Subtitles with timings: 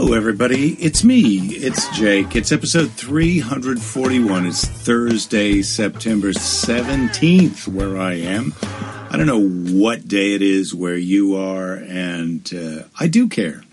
[0.00, 0.74] Hello, everybody.
[0.74, 1.38] It's me.
[1.48, 2.36] It's Jake.
[2.36, 4.46] It's episode 341.
[4.46, 8.54] It's Thursday, September 17th, where I am.
[8.62, 13.64] I don't know what day it is where you are, and uh, I do care.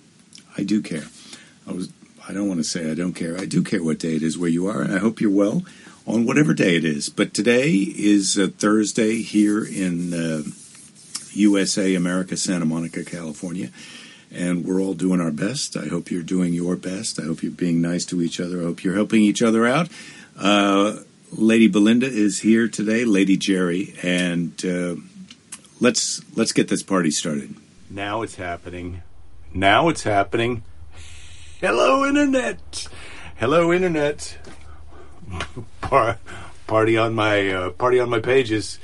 [0.58, 1.04] I do care.
[1.68, 1.94] I was.
[2.28, 3.38] I don't want to say I don't care.
[3.38, 5.62] I do care what day it is where you are, and I hope you're well
[6.08, 7.08] on whatever day it is.
[7.08, 10.42] But today is uh, Thursday here in uh,
[11.34, 13.70] USA, America, Santa Monica, California
[14.32, 15.78] and we're all doing our best.
[15.78, 17.20] I hope you're doing your best.
[17.20, 18.62] I hope you're being nice to each other.
[18.62, 19.90] I hope you're helping each other out.
[20.38, 20.98] Uh,
[21.32, 24.96] Lady Belinda is here today, Lady Jerry, and uh,
[25.80, 27.56] let's let's get this party started.
[27.90, 29.02] Now it's happening.
[29.54, 30.64] Now it's happening.
[31.60, 32.88] Hello, internet.
[33.38, 34.38] Hello, internet.
[35.82, 36.20] Par-
[36.68, 38.80] party on my uh, party on my pages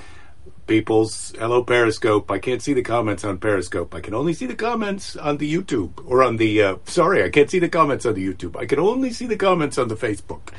[0.72, 1.34] peoples.
[1.38, 2.32] Hello, Periscope.
[2.32, 3.94] I can't see the comments on Periscope.
[3.94, 6.64] I can only see the comments on the YouTube or on the.
[6.64, 8.56] Uh, sorry, I can't see the comments on the YouTube.
[8.56, 10.54] I can only see the comments on the Facebook.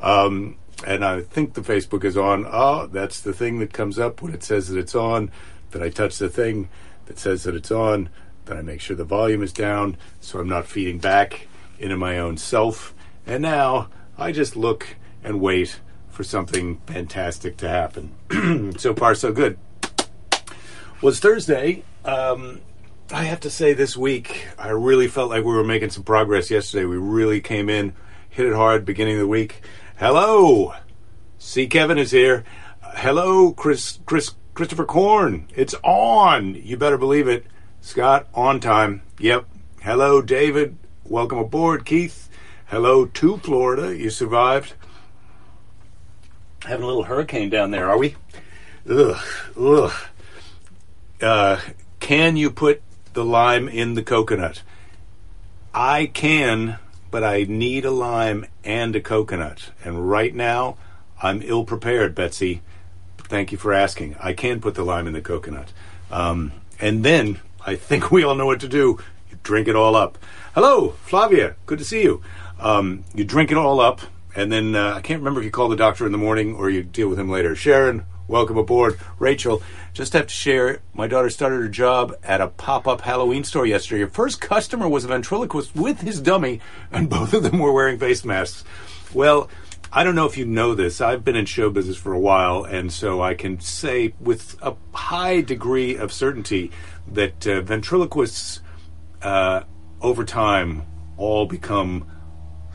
[0.00, 0.54] Um,
[0.86, 2.46] and I think the Facebook is on.
[2.48, 5.32] Oh, that's the thing that comes up when it says that it's on.
[5.72, 6.68] That I touch the thing
[7.06, 8.08] that says that it's on.
[8.44, 11.48] That I make sure the volume is down so I'm not feeding back
[11.80, 12.94] into my own self.
[13.26, 15.80] And now I just look and wait
[16.16, 18.72] for something fantastic to happen.
[18.78, 19.58] so far, so good.
[21.02, 21.84] Was Thursday.
[22.06, 22.62] Um,
[23.12, 26.50] I have to say, this week, I really felt like we were making some progress
[26.50, 26.86] yesterday.
[26.86, 27.92] We really came in,
[28.30, 29.60] hit it hard beginning of the week.
[29.98, 30.72] Hello!
[31.36, 32.44] See, Kevin is here.
[32.82, 35.46] hello, Chris, Chris, Christopher Korn.
[35.54, 36.54] It's on.
[36.54, 37.44] You better believe it.
[37.82, 39.02] Scott, on time.
[39.20, 39.44] Yep.
[39.82, 40.78] Hello, David.
[41.04, 42.30] Welcome aboard, Keith.
[42.68, 43.94] Hello to Florida.
[43.94, 44.72] You survived
[46.66, 48.16] having a little hurricane down there, are we?
[48.88, 49.16] Ugh,
[49.58, 49.92] ugh.
[51.20, 51.60] Uh,
[52.00, 52.82] can you put
[53.14, 54.62] the lime in the coconut?
[55.72, 56.78] I can,
[57.10, 59.70] but I need a lime and a coconut.
[59.84, 60.76] And right now,
[61.22, 62.62] I'm ill prepared, Betsy.
[63.18, 64.16] Thank you for asking.
[64.20, 65.72] I can put the lime in the coconut.
[66.10, 68.98] Um, and then I think we all know what to do.
[69.30, 70.18] You drink it all up.
[70.54, 71.56] Hello, Flavia.
[71.66, 72.22] Good to see you.
[72.58, 74.00] Um, you drink it all up
[74.36, 76.68] and then uh, I can't remember if you call the doctor in the morning or
[76.68, 77.56] you deal with him later.
[77.56, 79.00] Sharon, welcome aboard.
[79.18, 79.62] Rachel,
[79.94, 80.80] just have to share.
[80.92, 84.00] My daughter started her job at a pop up Halloween store yesterday.
[84.00, 86.60] Your first customer was a ventriloquist with his dummy,
[86.92, 88.62] and both of them were wearing face masks.
[89.14, 89.48] Well,
[89.90, 91.00] I don't know if you know this.
[91.00, 94.74] I've been in show business for a while, and so I can say with a
[94.92, 96.72] high degree of certainty
[97.12, 98.60] that uh, ventriloquists,
[99.22, 99.62] uh,
[100.02, 100.82] over time,
[101.16, 102.06] all become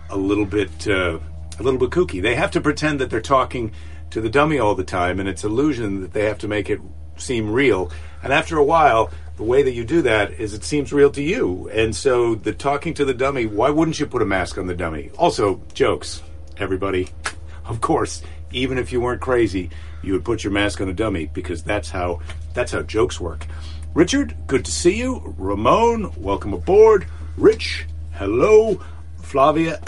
[0.09, 0.88] a little bit.
[0.88, 1.19] Uh,
[1.61, 2.22] a little bit kooky.
[2.22, 3.72] They have to pretend that they're talking
[4.09, 6.81] to the dummy all the time, and it's illusion that they have to make it
[7.17, 7.91] seem real.
[8.23, 11.22] And after a while, the way that you do that is it seems real to
[11.22, 11.69] you.
[11.69, 14.75] And so the talking to the dummy, why wouldn't you put a mask on the
[14.75, 15.11] dummy?
[15.17, 16.22] Also, jokes,
[16.57, 17.09] everybody.
[17.63, 19.69] Of course, even if you weren't crazy,
[20.01, 22.19] you would put your mask on a dummy because that's how
[22.53, 23.45] that's how jokes work.
[23.93, 25.33] Richard, good to see you.
[25.38, 27.05] Ramon, welcome aboard.
[27.38, 28.81] Rich, hello.
[29.31, 29.79] Flavia.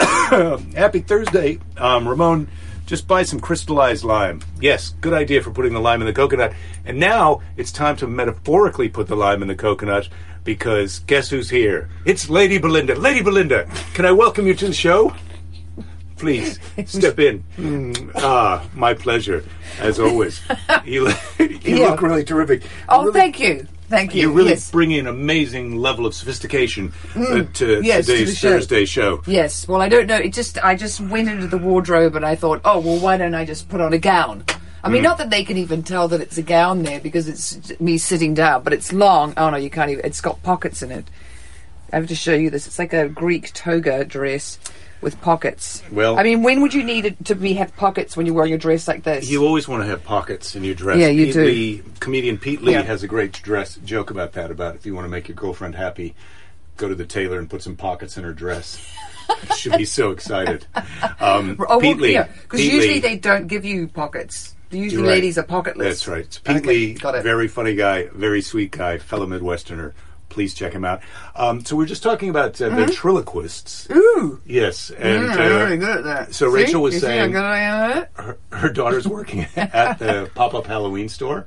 [0.74, 1.58] Happy Thursday.
[1.76, 2.48] Um, Ramon,
[2.86, 4.40] just buy some crystallized lime.
[4.58, 6.54] Yes, good idea for putting the lime in the coconut.
[6.86, 10.08] And now it's time to metaphorically put the lime in the coconut
[10.44, 11.90] because guess who's here?
[12.06, 12.94] It's Lady Belinda.
[12.94, 15.14] Lady Belinda, can I welcome you to the show?
[16.16, 17.44] Please step in.
[17.58, 19.44] Mm, ah, my pleasure,
[19.78, 20.40] as always.
[20.86, 21.90] You, you Yeah.
[21.90, 22.62] look really terrific.
[22.88, 23.66] Oh, Really- thank you.
[23.88, 24.22] Thank you.
[24.22, 24.70] You're really yes.
[24.70, 28.50] bring an amazing level of sophistication uh, to yes, today's show.
[28.50, 29.22] Thursday show.
[29.26, 29.68] Yes.
[29.68, 30.16] Well, I don't know.
[30.16, 33.34] It just I just went into the wardrobe and I thought, oh well, why don't
[33.34, 34.44] I just put on a gown?
[34.82, 34.92] I Mm.
[34.92, 37.96] mean, not that they can even tell that it's a gown there because it's me
[37.98, 39.34] sitting down, but it's long.
[39.36, 40.04] Oh no, you can't even.
[40.04, 41.06] It's got pockets in it.
[41.92, 42.66] I have to show you this.
[42.66, 44.58] It's like a Greek toga dress
[45.04, 45.82] with pockets.
[45.92, 48.52] Well- I mean, when would you need it to be have pockets when you're wearing
[48.54, 49.30] a dress like this?
[49.30, 50.98] You always want to have pockets in your dress.
[50.98, 51.44] Yeah, you Pete do.
[51.44, 52.82] Lee, comedian Pete Lee Yeah.
[52.82, 54.50] has a great dress joke about that.
[54.50, 56.14] About if you want to make your girlfriend happy,
[56.76, 58.84] go to the tailor and put some pockets in her dress.
[59.56, 60.66] She'll be so excited.
[61.20, 62.18] Um, Oh, Pete well, Lee.
[62.42, 63.00] because Pete usually Lee.
[63.00, 64.54] they don't give you pockets.
[64.70, 65.08] Usually, right.
[65.10, 65.84] ladies are pocketless.
[65.84, 66.24] That's right.
[66.24, 67.22] It's Pete Okay, Lee, got it.
[67.22, 69.92] very funny guy, very sweet guy, fellow Midwesterner.
[70.34, 71.00] Please check him out.
[71.36, 73.86] Um, so we're just talking about uh, ventriloquists.
[73.86, 74.18] Mm-hmm.
[74.20, 74.40] Ooh.
[74.44, 76.34] Yes, and Yeah, uh, very good at that.
[76.34, 76.54] so See?
[76.56, 80.28] Rachel was You see saying- good I am at her, her daughter's working at the
[80.34, 81.46] pop-up Halloween store,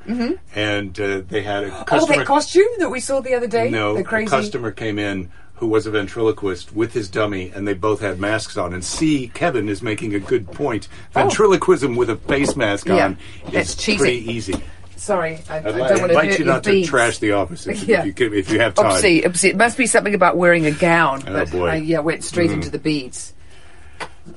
[0.56, 1.96] and uh, they had a Mm-hmm.
[2.00, 3.70] Oh, that costume that we saw the other day.
[3.70, 4.30] no, the a crazy.
[4.30, 8.58] customer came in who was a ventriloquist with his dummy, and they both had masks
[8.58, 8.74] on.
[8.74, 9.28] And C.
[9.34, 10.88] Kevin is making a good point.
[11.14, 12.96] Ventriloquism with a face mask Oh.
[12.96, 13.18] Yeah, on
[13.52, 13.98] that's is cheesy.
[13.98, 14.54] pretty easy.
[14.98, 18.00] Sorry, I, I don't want to invite you not to trash the office if, Yeah.
[18.02, 18.86] if you, can, if you have time.
[18.92, 19.50] Oopsie, oopsie.
[19.52, 21.24] It must be something about wearing a gown.
[21.28, 21.68] Oh, but boy.
[21.68, 23.34] I, yeah, went straight into the beads.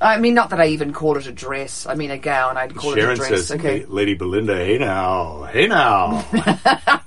[0.01, 1.85] I mean, not that I even call it a dress.
[1.87, 2.57] I mean, a gown.
[2.57, 3.47] I'd call Sharon it a dress.
[3.49, 3.85] says, okay.
[3.87, 6.25] Lady Belinda, hey now, hey now.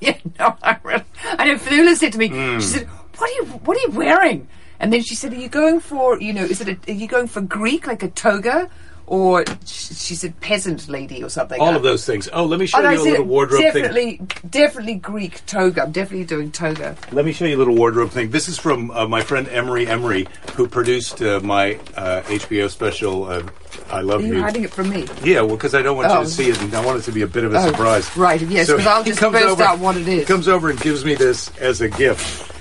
[0.01, 1.03] yeah, no, I really.
[1.25, 1.55] I know.
[1.55, 2.59] Flula said to me, Hmm.
[2.59, 3.45] she said, "What are you?
[3.63, 4.47] What are you wearing?"
[4.81, 6.19] And then she said, "Are you going for?
[6.19, 6.67] You know, is it?
[6.67, 8.69] A, are you going for Greek, like a toga,
[9.07, 12.29] or sh- she said peasant lady or something?" All of those things.
[12.33, 13.83] Oh, let me show I you a little wardrobe thing.
[13.83, 15.83] definitely, definitely Greek toga.
[15.83, 16.95] I'm definitely doing toga.
[17.11, 18.31] Let me show you a little wardrobe thing.
[18.31, 23.25] This is from uh, my friend Emery Emery, who produced uh, my uh, HBO special,
[23.25, 23.43] uh,
[23.91, 24.41] I Love Are you You.
[24.41, 25.05] hiding it from me?
[25.23, 26.23] Yeah, well, because I don't want you Oh.
[26.23, 28.15] to see it, and I want it to be a bit of a Oh, surprise.
[28.17, 30.19] right, yes, So 'cause I'll just burst over- out what it is.
[30.19, 32.51] He comes over and gives me this as a gift.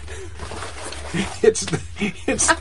[1.42, 1.66] It's
[2.26, 2.50] it's,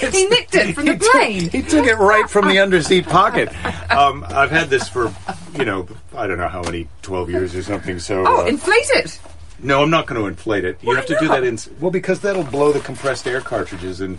[0.00, 1.50] it's He nicked it from the took- plane.
[1.50, 3.48] he took it right from the underseat pocket.
[3.92, 5.12] Um, I've had this for
[5.58, 5.86] you know
[6.16, 7.98] I don't know how many twelve years or something.
[7.98, 9.20] So Oh, uh, inflate it.
[9.62, 10.78] no, I'm not going to inflate it.
[10.82, 14.00] You Why have to do that in well because that'll blow the compressed air cartridges
[14.00, 14.18] and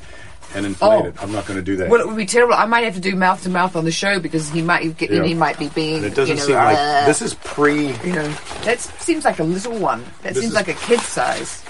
[0.55, 1.05] and inflate Oh.
[1.07, 1.15] it.
[1.23, 1.89] I'm not going to do that.
[1.89, 2.53] Well, it would be terrible.
[2.53, 5.09] I might have to do mouth to mouth on the show because he might get,
[5.09, 5.23] Yeah.
[5.23, 5.95] he might be being.
[5.97, 7.87] and it doesn't you know, seem like uh, this is pre.
[8.03, 8.27] You know,
[8.65, 10.03] that seems like a little one.
[10.21, 11.63] That seems like a kid size.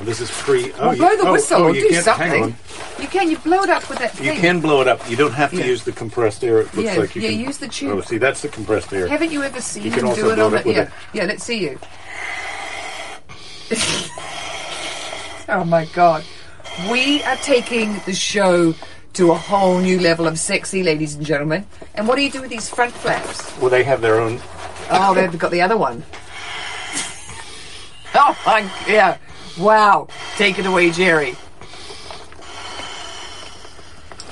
[0.00, 0.72] Oh, this is pre.
[0.72, 2.56] Oh, Well, you- blow the oh, whistle oh, or do something.
[3.00, 3.30] You can.
[3.30, 4.26] You blow it up with that thing.
[4.26, 5.08] You can blow it up.
[5.08, 5.66] You don't have to Yeah.
[5.66, 6.60] use the compressed air.
[6.60, 7.38] It looks Yeah, like you yeah, can.
[7.40, 7.98] use the tube.
[7.98, 9.06] Oh, see, that's the compressed air.
[9.06, 10.72] Haven't you ever seen You can him do it on it the?
[10.72, 10.88] Yeah, it.
[11.12, 11.24] yeah.
[11.24, 11.78] Let's see you.
[15.48, 16.24] oh my god,
[16.90, 18.74] we are taking the show
[19.14, 21.64] to a whole new level of sexy, ladies and gentlemen.
[21.94, 23.56] And what do you do with these front flaps?
[23.58, 24.40] Well, they have their own.
[24.90, 26.02] Oh, they've got the other one.
[28.16, 29.16] Oh my, yeah.
[29.58, 30.08] Wow.
[30.36, 31.36] Take it away, Jerry.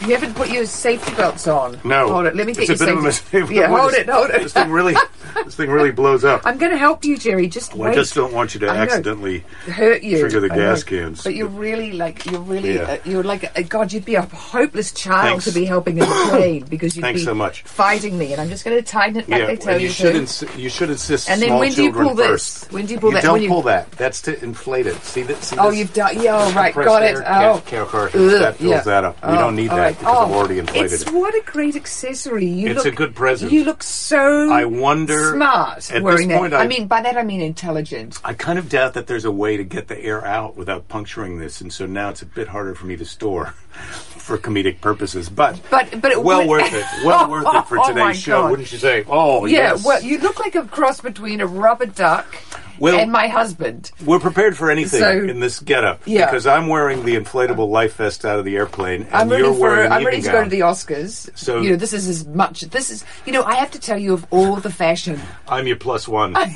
[0.06, 1.78] You haven't put your safety belts on.
[1.84, 2.34] No, Hold it.
[2.37, 3.38] Let me get it's your a bit of a safety.
[3.40, 3.56] mistake.
[3.56, 4.43] Yeah, hold it, hold it.
[4.43, 4.94] This thing really,
[5.44, 6.43] this thing really blows up.
[6.44, 7.46] I'm going to help you, Jerry.
[7.46, 8.82] Just Well, I just don't want you to I know.
[8.82, 9.44] accidentally.
[9.66, 10.19] hurt you.
[10.20, 10.70] trigger the I know.
[10.70, 11.22] gas cans.
[11.22, 12.82] But you're really like you're really Yeah.
[12.82, 13.93] uh, you're like uh, God.
[13.93, 15.44] You'd be a hopeless child Thanks.
[15.44, 17.62] to be helping in the plane because you'd Thanks be so much.
[17.62, 19.93] fighting me, and I'm just going to tighten it like Yeah, they tell you, you
[19.93, 21.31] should ins- you should insist.
[21.31, 22.66] And then when do you pull this?
[22.70, 23.22] When do you pull you that?
[23.22, 23.90] Don't pull that.
[23.93, 24.96] That's to inflate it.
[25.05, 25.55] See that?
[25.58, 26.20] Oh, you've done.
[26.20, 27.16] Yeah, oh, right, got it.
[27.16, 29.16] Oh, that fills that up.
[29.22, 29.98] We Oh, don't need that right.
[30.00, 31.10] because I've Oh, already inflated it's it.
[31.12, 32.46] what a great accessory.
[32.46, 33.52] You It's look, a good present.
[33.52, 34.50] You look so.
[34.50, 36.60] I wonder- smart at wearing this point, that.
[36.60, 38.18] I, I- mean, by that I mean intelligent.
[38.24, 41.38] I kind of doubt that there's a way to get the air out without puncturing
[41.38, 45.28] this, and so now it's a bit harder for me to store for comedic purposes.
[45.28, 46.84] But But but well worth it.
[47.04, 48.50] Well worth it for Oh, today's my show, God.
[48.52, 49.04] wouldn't you say?
[49.08, 49.84] Oh Yeah, yes.
[49.84, 52.34] well, you look like a cross between a rubber duck
[52.78, 53.90] Well- and my husband.
[54.04, 56.26] We're prepared for anything So- in this getup Yeah.
[56.26, 59.54] because I'm wearing the inflatable life vest out of the airplane, and I'm ready you're
[59.54, 59.60] for.
[59.60, 61.30] wearing I'm ready to go to the Oscars.
[61.36, 62.62] So- you know, this is as much.
[62.62, 63.04] This is.
[63.26, 65.20] You know, I have to tell you of all the fashion.
[65.48, 66.36] I'm your plus one.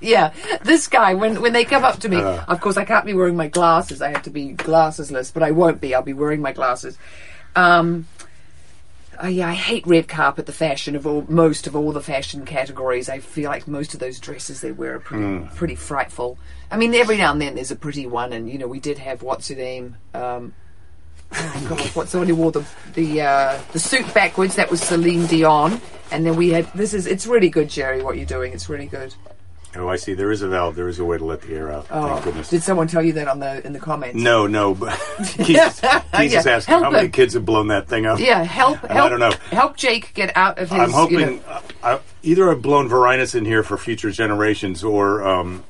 [0.00, 0.30] Yeah,
[0.62, 1.14] this guy.
[1.14, 2.42] When when they come up to me, Uh.
[2.46, 4.00] of course I can't be wearing my glasses.
[4.00, 5.92] I have to be glassesless, but I won't be.
[5.92, 6.96] I'll be wearing my glasses.
[7.56, 8.06] Um.
[9.20, 10.46] Oh yeah, I hate red carpet.
[10.46, 13.08] The fashion of all, most of all the fashion categories.
[13.08, 15.46] I feel like most of those dresses they wear are pretty, Hmm.
[15.56, 16.38] pretty frightful.
[16.70, 18.98] I mean, every now and then there's a pretty one, and you know we did
[18.98, 19.96] have what's her name.
[20.14, 20.54] Um,
[21.32, 24.54] oh God, what's the one who wore the the uh, the suit backwards?
[24.54, 25.80] That was Celine Dion.
[26.10, 28.02] And then we had this is it's really good, Jerry.
[28.02, 29.14] What you're doing, it's really good.
[29.76, 30.14] Oh, I see.
[30.14, 30.74] There is a valve.
[30.76, 31.86] There is a way to let the air out.
[31.90, 32.50] Oh, Thank goodness.
[32.50, 34.16] did someone tell you that on the in the comments?
[34.20, 34.98] No, no, but
[35.36, 35.72] just- Yeah,
[36.12, 37.12] asking how many him.
[37.12, 38.18] kids have blown that thing up.
[38.18, 38.90] Yeah, help, help.
[38.92, 39.32] I don't know.
[39.50, 40.78] Help Jake get out of his.
[40.78, 44.82] I'm hoping You know, uh, I, either I've blown Varinus in here for future generations,
[44.84, 45.64] or um,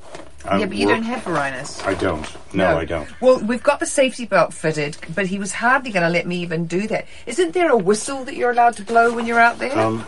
[0.45, 1.85] yeah, but you don't have Varinus.
[1.85, 2.25] I don't.
[2.53, 3.07] No, I don't.
[3.21, 6.37] Well, we've got the safety belt fitted, but he was hardly going to let me
[6.37, 7.05] even do that.
[7.27, 9.77] Isn't there a whistle that you're allowed to blow when you're out there?
[9.77, 10.05] Um,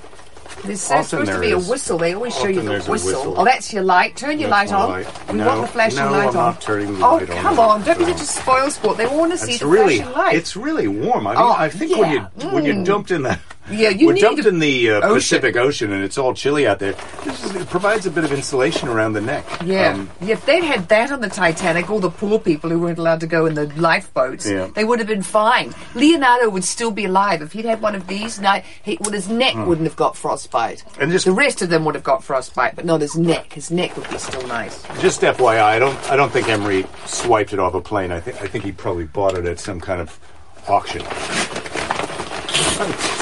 [0.64, 1.68] there's so supposed to be is.
[1.68, 1.98] a whistle.
[1.98, 2.92] They always show you the whistle.
[2.94, 3.34] whistle.
[3.40, 4.16] Oh, that's your light.
[4.16, 4.90] Turn your That's light on.
[4.92, 5.28] light.
[5.30, 6.34] We No, want the flashing no, light I'm on.
[6.36, 7.38] not turning the oh, light on.
[7.38, 7.84] come on!
[7.84, 8.98] Don't be such a spoil sport.
[8.98, 10.36] They want to see it's the really, flashing light.
[10.36, 11.28] it's really warm.
[11.28, 12.54] I mean, Oh, I think when you yeah.
[12.54, 12.86] when you're Mm.
[12.86, 13.40] dumped in the
[13.72, 15.14] Yeah, you we're need dumped a in the uh, ocean.
[15.16, 16.94] Pacific Ocean and it's all chilly out there.
[17.24, 19.46] This is, it provides a bit of insulation around the neck.
[19.64, 19.94] Yeah.
[19.94, 22.98] Um, yeah, if they'd had that on the Titanic, all the poor people who weren't
[23.00, 24.70] allowed to go in the lifeboats, Yeah.
[24.76, 25.74] they would have been fine.
[25.96, 28.40] Leonardo would still be alive if he'd had one of these.
[28.40, 30.82] Now, he, well, his neck wouldn't have got frostbite.
[30.82, 31.04] Hmm.
[31.04, 33.54] And just- the rest of them would have got frostbite, but not his neck.
[33.54, 34.84] His neck would be still nice.
[35.00, 38.12] just FYI, I don't I don't think Emery swiped it off a plane.
[38.12, 40.20] I think I think he probably bought it at some kind of
[40.68, 41.02] auction.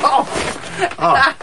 [0.98, 1.36] Oh,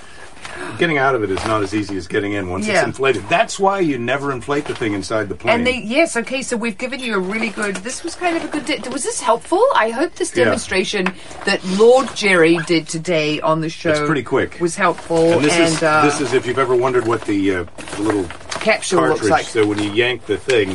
[0.78, 2.80] getting out of it is not as easy as getting in once Yeah.
[2.80, 3.28] it's inflated.
[3.30, 5.56] That's why you never inflate the thing inside the plane.
[5.56, 7.78] And they, yes, okay, so we've given you a really good.
[7.78, 8.66] This was kind of a good.
[8.66, 9.64] De- was this helpful?
[9.76, 10.46] I hope this Yeah.
[10.46, 11.14] demonstration
[11.46, 14.58] that Lord Jerry did today on the show It's pretty quick.
[14.62, 15.34] was helpful.
[15.34, 17.64] and this is uh, this is if you've ever wondered what the, uh,
[17.96, 18.26] the little
[18.60, 19.22] capsule cartridge.
[19.22, 19.46] looks like.
[19.46, 20.70] So when you yank the thing,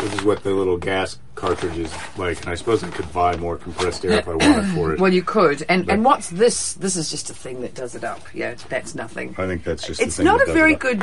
[0.00, 2.40] this is what the little gas cartridge is like.
[2.40, 5.00] And I suppose I could buy more compressed air if I wanted for it.
[5.00, 5.64] Well, you could.
[5.68, 6.74] And But- and what's this?
[6.74, 8.20] This is just a thing that does it up.
[8.34, 9.34] Yeah, that's nothing.
[9.38, 10.00] I think that's just.
[10.00, 10.98] It's not a very good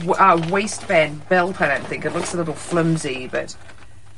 [0.00, 1.60] w- uh, waistband belt.
[1.62, 3.56] I don't think it looks a little flimsy, but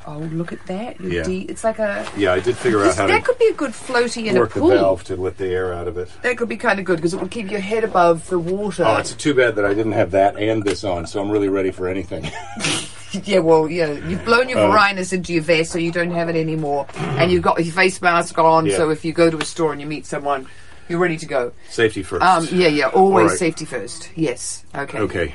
[0.06, 0.98] oh, look at that!
[1.00, 1.22] Your Yeah.
[1.24, 2.06] D, it's like a.
[2.16, 4.40] Yeah, I did figure out how that to could be a good floaty in a
[4.40, 4.70] work the pool.
[4.70, 6.10] valve to let the air out of it.
[6.22, 8.84] That could be kind of good because it would keep your head above the water.
[8.86, 11.48] Oh, it's too bad that I didn't have that and this on, so I'm really
[11.50, 12.24] ready for anything.
[13.24, 16.36] Yeah, well, yeah, you've blown your varinus into your vest, so you don't have it
[16.36, 18.66] anymore, and you've got your face mask on.
[18.66, 18.76] Yeah.
[18.76, 20.46] So if you go to a store and you meet someone,
[20.90, 21.52] you're ready to go.
[21.70, 22.22] Safety first.
[22.22, 23.38] Um, yeah, yeah, always right.
[23.38, 24.10] safety first.
[24.14, 24.64] Yes.
[24.74, 24.98] Okay.
[24.98, 25.34] Okay.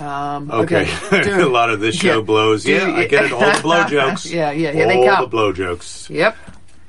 [0.00, 0.88] Um, Okay.
[1.12, 1.32] okay.
[1.40, 2.20] a lot of this show Yeah.
[2.22, 2.64] blows.
[2.64, 3.32] Do- Yeah, I get it.
[3.32, 4.26] All the blow jokes.
[4.30, 5.16] Yeah, yeah, here All they come.
[5.16, 6.08] All the blow jokes.
[6.10, 6.36] Yep.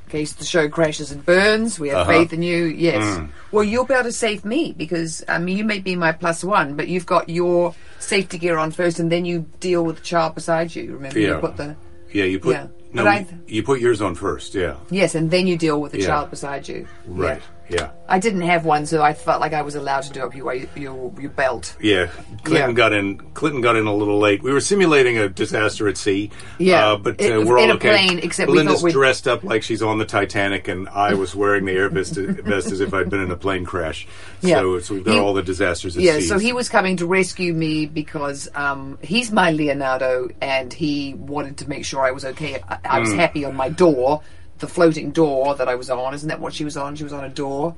[0.06, 2.12] In case the show crashes and burns, we have Uh-huh.
[2.12, 2.66] faith in you.
[2.66, 3.04] Yes.
[3.04, 3.30] Mm.
[3.52, 6.44] Well, you'll be able to save me because I mean, you may be my plus
[6.44, 10.04] one, but you've got your safety gear on first, and then you deal with the
[10.04, 10.94] child beside you.
[10.94, 11.76] Remember, you put the
[12.12, 12.68] Yeah, you put Yeah.
[12.94, 14.56] no, you, you put yours on first.
[14.56, 16.08] Yeah, yes, and then you deal with the Yeah.
[16.08, 16.88] child beside you.
[17.08, 17.38] right.
[17.38, 17.44] Yeah.
[17.70, 20.36] Yeah, I didn't have one, so I felt like I was allowed to do up
[20.36, 21.76] your your, your belt.
[21.80, 22.08] yeah.
[22.44, 22.76] Clinton Yeah.
[22.76, 23.18] got in.
[23.34, 24.42] Clinton got in a little late.
[24.42, 26.32] We were simulating a disaster at sea.
[26.58, 26.92] Yeah.
[26.94, 27.90] uh, but uh, was we're all in a okay.
[27.90, 31.14] plane, except we Belinda's thought we'd- dressed up like she's on the Titanic, and I
[31.14, 34.08] was wearing the air vest, vest as if I'd been in a plane crash.
[34.42, 34.56] Yeah.
[34.62, 36.22] So, so we've got all the disasters at Yeah, sea.
[36.28, 41.58] so he was coming to rescue me because um, he's my Leonardo, and he wanted
[41.58, 42.62] to make sure I was okay.
[42.68, 43.02] I, I Hmm.
[43.02, 44.22] was happy on my door,
[44.60, 46.14] the floating door that I was on.
[46.14, 46.96] Isn't that what she was on?
[46.96, 47.76] She was on a door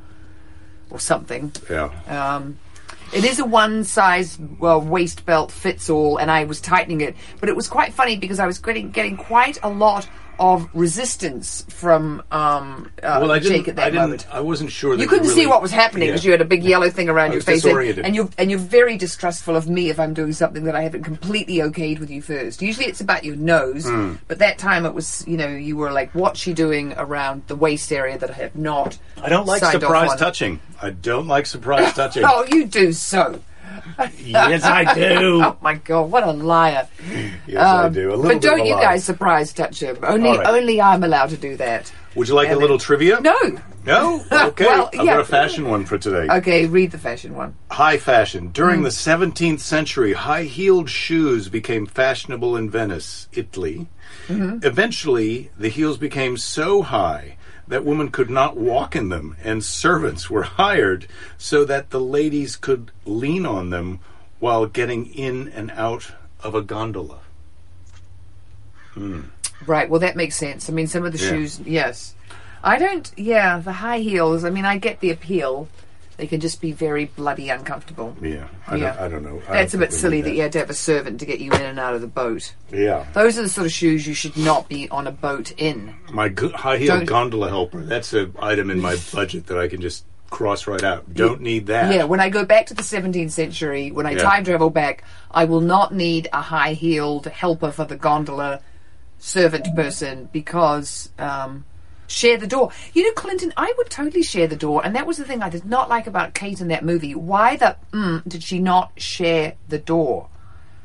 [0.89, 1.51] or something.
[1.69, 1.89] Yeah.
[2.07, 2.59] Um,
[3.13, 7.15] it is a one size well waist belt fits all, and I was tightening it,
[7.39, 10.07] but it was quite funny because I was getting getting quite a lot
[10.39, 13.57] of resistance from um, uh, well, I didn't.
[13.57, 14.27] Jake at that I moment.
[14.31, 14.95] I wasn't sure.
[14.95, 16.13] That You couldn't see what was happening Yeah.
[16.13, 18.59] because you had a big yellow thing around your face, and, and you and you're
[18.59, 22.21] very distrustful of me if I'm doing something that I haven't completely okayed with you
[22.21, 22.61] first.
[22.61, 24.13] Usually it's about your nose, Hmm.
[24.27, 27.55] but that time it was you know you were like, what's she doing around the
[27.55, 28.97] waist area that I have not?
[29.21, 30.59] I don't like surprise touching.
[30.81, 32.23] I don't like surprise touching.
[32.25, 33.39] Oh, you do so.
[34.23, 35.41] Yes, I do.
[35.43, 36.87] Oh my god, what a liar!
[37.47, 38.09] Yes, I Um, do.
[38.09, 38.81] A little but bit don't a you lie.
[38.83, 39.97] guys surprise touch him?
[40.03, 40.47] Only, All right.
[40.47, 41.91] only I'm allowed to do that.
[42.15, 43.21] Would you like a little then- trivia?
[43.21, 43.37] No.
[43.85, 44.23] No?
[44.31, 44.65] Okay.
[44.65, 45.13] Well, I've yeah.
[45.13, 46.27] got a fashion one for today.
[46.37, 47.55] Okay, read the fashion one.
[47.71, 48.49] High fashion.
[48.49, 48.53] Mm.
[48.53, 53.87] During the 17th century, high heeled shoes became fashionable in Venice, Italy.
[54.27, 54.59] Mm-hmm.
[54.65, 60.29] Eventually, the heels became so high that women could not walk in them, and servants
[60.29, 63.99] were hired so that the ladies could lean on them
[64.39, 66.11] while getting in and out
[66.43, 67.19] of a gondola.
[68.93, 69.21] Hmm.
[69.65, 69.89] Right.
[69.89, 70.69] Well, that makes sense.
[70.69, 71.29] I mean, some of the Yeah.
[71.29, 72.15] shoes, yes.
[72.63, 73.09] I don't.
[73.15, 74.43] Yeah, the high heels.
[74.43, 75.67] I mean, I get the appeal.
[76.21, 78.15] They can just be very bloody uncomfortable.
[78.21, 78.91] Yeah, I, Yeah.
[78.93, 79.41] Don't, I don't know.
[79.49, 81.25] I That's a don't bit silly need that you had to have a servant to
[81.25, 82.53] get you in and out of the boat.
[82.71, 83.07] Yeah.
[83.13, 85.95] Those are the sort of shoes you should not be on a boat in.
[86.13, 87.81] My go- high heel gondola helper.
[87.83, 91.11] That's an item in my budget that I can just cross right out.
[91.11, 91.91] Don't need that.
[91.91, 94.21] Yeah, when I go back to the 17th century, when I Yeah.
[94.21, 98.59] time travel back, I will not need a high heeled helper for the gondola
[99.17, 101.65] servant person because um,
[102.11, 102.71] share the door.
[102.93, 105.49] You know, Clinton, I would totally share the door, and that was the thing I
[105.49, 107.15] did not like about Kate in that movie.
[107.15, 110.27] Why the mm, did she not share the door?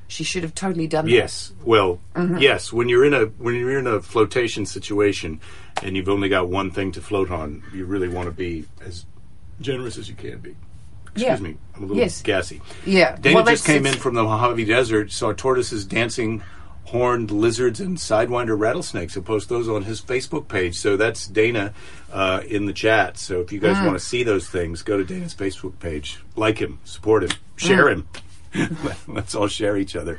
[0.08, 1.52] She should have totally done Yes.
[1.64, 2.38] Well, Mm-hmm.
[2.38, 2.72] yes.
[2.72, 5.40] When you're in a when you're in a flotation situation
[5.82, 9.04] and you've only got one thing to float on, you really want to be as
[9.60, 10.54] generous as you can be.
[11.12, 11.36] Excuse Yeah.
[11.38, 11.56] me.
[11.74, 12.22] I'm a little Yes.
[12.22, 12.60] gassy.
[12.84, 13.16] Yeah.
[13.16, 16.40] Dana Well, just came in from the Mojave Desert, saw tortoises dancing
[16.86, 19.14] horned lizards and sidewinder rattlesnakes.
[19.14, 20.76] He'll post those on his Facebook page.
[20.76, 21.72] So that's Dana
[22.12, 23.18] uh, in the chat.
[23.18, 23.86] So if you guys Mm.
[23.86, 26.18] want to see those things, go to Dana's Facebook page.
[26.36, 27.92] Like him, support him, share Mm.
[27.92, 28.08] him.
[29.08, 30.18] Let's all share each other.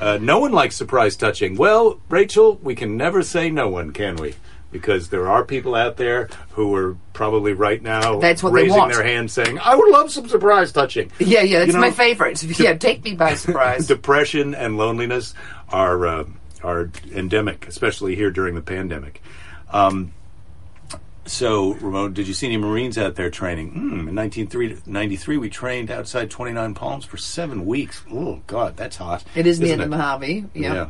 [0.00, 1.54] Uh, no one likes surprise touching.
[1.56, 4.34] Well, Rachel, we can never say no one, can we?
[4.72, 9.04] Because there are people out there who are probably right now That's what raising their
[9.04, 11.12] hand saying, I would love some surprise touching.
[11.20, 12.42] Yeah, yeah, that's You know, my favorite.
[12.58, 13.86] Yeah, take me by surprise.
[13.86, 15.34] depression and loneliness
[15.70, 16.24] are uh,
[16.62, 19.22] are endemic, especially here during the pandemic.
[19.70, 20.12] Um,
[21.26, 23.72] so, Ramon, did you see any Marines out there training?
[23.72, 28.02] Hmm, in 1993, we trained outside 29 Palms for seven weeks.
[28.10, 29.24] Oh, God, that's hot.
[29.34, 29.88] it is the it?
[29.88, 30.44] Mojave.
[30.54, 30.74] Yeah.
[30.74, 30.86] Yeah.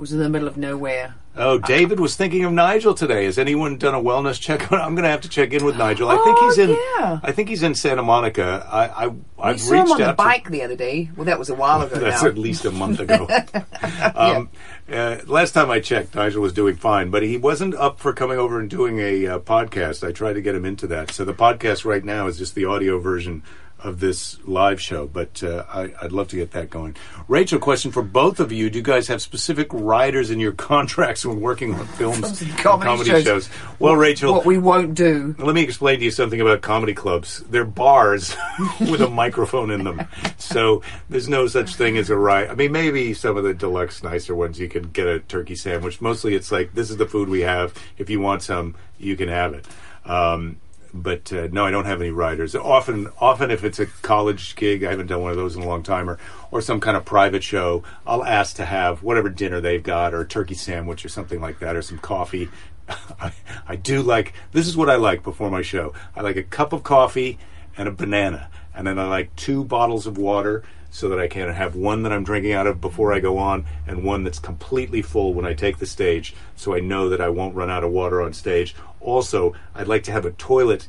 [0.00, 1.14] Was in the middle of nowhere.
[1.36, 3.24] Oh, David was thinking of Nigel today.
[3.26, 4.70] Has anyone done a wellness check?
[4.72, 6.08] I'm going to have to check in with Nigel.
[6.08, 6.70] I think Oh, he's in.
[6.70, 7.20] yeah.
[7.22, 8.66] I think he's in Santa Monica.
[8.68, 10.10] I, I I I've saw him reached on the out.
[10.10, 11.10] to- bike the other day.
[11.16, 12.28] Well, that was a while ago That's now.
[12.28, 13.28] at least a month ago.
[14.14, 14.50] um,
[14.90, 18.38] uh, last time I checked, Nigel was doing fine, but he wasn't up for coming
[18.38, 20.06] over and doing a uh, podcast.
[20.06, 21.12] I tried to get him into that.
[21.12, 23.42] So the podcast right now is just the audio version
[23.82, 26.96] of this live show, but uh, I, I'd love to get that going.
[27.28, 31.24] Rachel, question for both of you: Do you guys have specific riders in your contracts
[31.24, 33.48] when working on films, and Comedy shows.
[33.78, 35.34] Well, Rachel, what we won't do.
[35.38, 37.40] let me explain to you something about comedy clubs.
[37.40, 38.36] They're bars
[38.80, 40.06] with a microphone in them.
[40.38, 42.48] So there's no such thing as a ride.
[42.48, 46.00] I mean, maybe some of the deluxe, nicer ones you can get a turkey sandwich.
[46.00, 47.74] Mostly it's like, this is the food we have.
[47.98, 49.66] If you want some, you can have it.
[50.04, 50.56] Um,
[50.92, 52.54] but uh, no, I don't have any riders.
[52.54, 55.66] Often, often if it's a college gig, I haven't done one of those in a
[55.66, 56.18] long time, or
[56.50, 60.22] or some kind of private show, I'll ask to have whatever dinner they've got, or
[60.22, 62.48] a turkey sandwich, or something like that, or some coffee.
[62.88, 63.32] I,
[63.66, 65.94] I do like this is what I like before my show.
[66.16, 67.38] I like a cup of coffee
[67.76, 71.48] and a banana, and then I like two bottles of water so that I can
[71.48, 75.02] have one that I'm drinking out of before I go on, and one that's completely
[75.02, 77.90] full when I take the stage, so I know that I won't run out of
[77.90, 78.74] water on stage.
[79.00, 80.88] Also, I'd like to have a toilet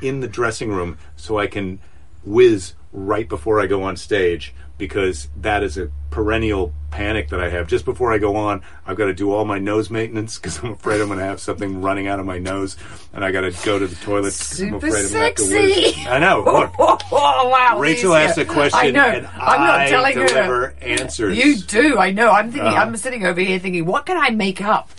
[0.00, 1.80] in the dressing room so I can
[2.24, 7.48] whiz right before I go on stage because that is a perennial panic that I
[7.50, 7.68] have.
[7.68, 10.72] Just before I go on, I've got to do all my nose maintenance because I'm
[10.72, 12.76] afraid I'm going to have something running out of my nose,
[13.12, 14.24] and I got to go to the toilet.
[14.30, 16.08] 'cause I'm Super afraid I'm gonna have to sexy.
[16.08, 16.42] I know.
[16.78, 17.78] Look, Oh, wow.
[17.78, 18.22] Rachel Lisa.
[18.28, 19.04] asked a question, I know.
[19.06, 20.34] and I'm not I telling deliver
[20.68, 20.74] her.
[20.80, 21.36] answers.
[21.38, 21.98] You do.
[21.98, 22.30] I know.
[22.30, 22.68] I'm thinking.
[22.68, 22.82] Uh-huh.
[22.82, 24.90] I'm sitting over here thinking, what can I make up?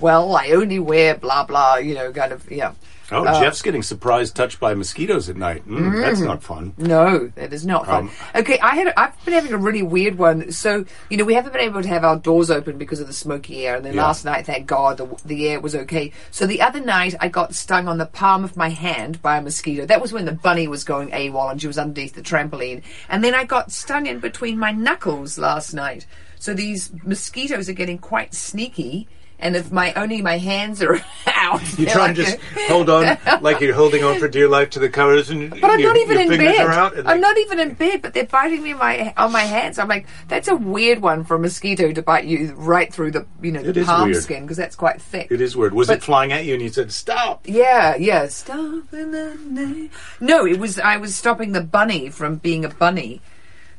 [0.00, 1.76] Well, I only wear blah blah.
[1.76, 2.50] You know, kind of.
[2.50, 2.72] Yeah.
[3.10, 5.66] Oh, Uh, Jeff's getting surprised touched by mosquitoes at night.
[5.66, 6.74] Mm, That's not fun.
[6.76, 8.08] No, that is not fun.
[8.08, 10.52] Um, okay, I had I've been having a really weird one.
[10.52, 13.12] So you know we haven't been able to have our doors open because of the
[13.14, 14.04] smoky air, and then Yeah.
[14.04, 16.12] last night, thank God, the the air was okay.
[16.30, 19.42] So the other night, I got stung on the palm of my hand by a
[19.42, 19.86] mosquito.
[19.86, 23.24] That was when the bunny was going AWOL and she was underneath the trampoline, and
[23.24, 26.06] then I got stung in between my knuckles last night.
[26.38, 29.08] So these mosquitoes are getting quite sneaky.
[29.40, 33.16] And if my only my hands are out, You try like and just hold on
[33.40, 36.00] like you're holding on for dear life to the covers, and But I'm your, not
[36.00, 36.66] even in bed.
[37.06, 39.78] I'm not even in bed, but they're biting me my on my hands.
[39.78, 43.26] I'm like, that's a weird one for a mosquito to bite you right through the
[43.40, 44.22] you know the palm weird.
[44.22, 45.28] skin because that's quite thick.
[45.30, 45.72] It is weird.
[45.72, 47.42] Was But- it flying at you and you said stop?
[47.46, 48.26] Yeah, yeah.
[48.26, 49.90] Stop in the name.
[50.20, 53.20] No, it was I was stopping the bunny from being a bunny.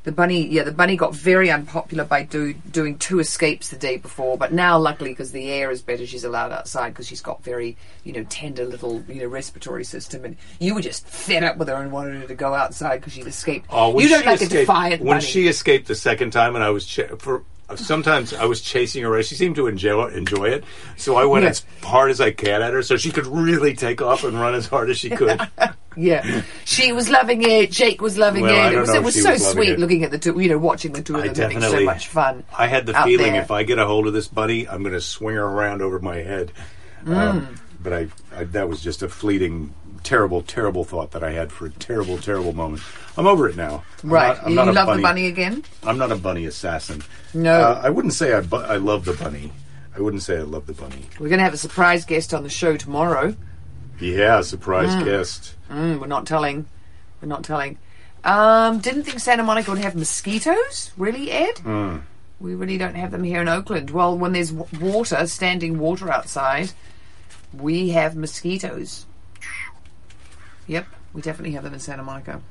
[0.04, 3.98] The bunny, yeah, the bunny got very unpopular by do, doing two escapes the day
[3.98, 7.44] before, but now, luckily, because the air is better, she's allowed outside because she's got
[7.44, 10.24] very, you know, tender little, you know, respiratory system.
[10.24, 13.12] And you were just fed up with her and wanted her to go outside because
[13.14, 13.66] she'd escaped.
[13.70, 15.26] Oh, you don't like a defiant When bunny.
[15.26, 17.44] she escaped the second time, and I was ch- for
[17.76, 19.22] sometimes I was chasing her.
[19.22, 20.64] She seemed to enjoy enjoy it,
[20.96, 21.50] so I went Yeah.
[21.50, 24.56] as hard as I can at her, so she could really take off and run
[24.56, 25.40] as hard as she could.
[25.97, 27.71] Yeah, she was loving it.
[27.71, 28.67] Jake was loving Well, I it.
[28.67, 29.80] It don't was, know it if was she so was loving sweet it.
[29.80, 31.86] looking at the two, you know, watching the two of I them having so definitely
[31.86, 32.43] much fun.
[32.58, 33.41] I had the out feeling there.
[33.41, 35.99] if I get a hold of this bunny, I'm going to swing her around over
[35.99, 36.52] my head.
[37.04, 37.15] Mm.
[37.17, 39.73] Um, but I, I, that was just a fleeting,
[40.04, 42.82] terrible, terrible thought that I had for a terrible, terrible moment.
[43.17, 43.84] I'm over it now.
[44.04, 45.63] I'm Right, not- I'm you not a love the bunny again.
[45.84, 47.02] I'm not a bunny assassin.
[47.34, 47.54] No.
[47.62, 49.52] Uh, I wouldn't say I, bu- I love the bunny.
[49.97, 51.04] I wouldn't say I love the bunny.
[51.19, 53.36] We're going to have a surprise guest on the show tomorrow.
[54.00, 55.56] Yeah, surprise guest.
[55.70, 56.66] Mm, we're not telling.
[57.22, 57.78] We're not telling.
[58.24, 60.92] Um, didn't think Santa Monica would have mosquitoes.
[60.98, 61.60] Really, Ed?
[61.60, 61.98] Hmm.
[62.40, 63.90] We really don't have them here in Oakland.
[63.92, 66.72] Well, when there's w- water, standing water outside,
[67.54, 69.06] we have mosquitoes.
[70.68, 72.42] Yep, we definitely have them in Santa Monica.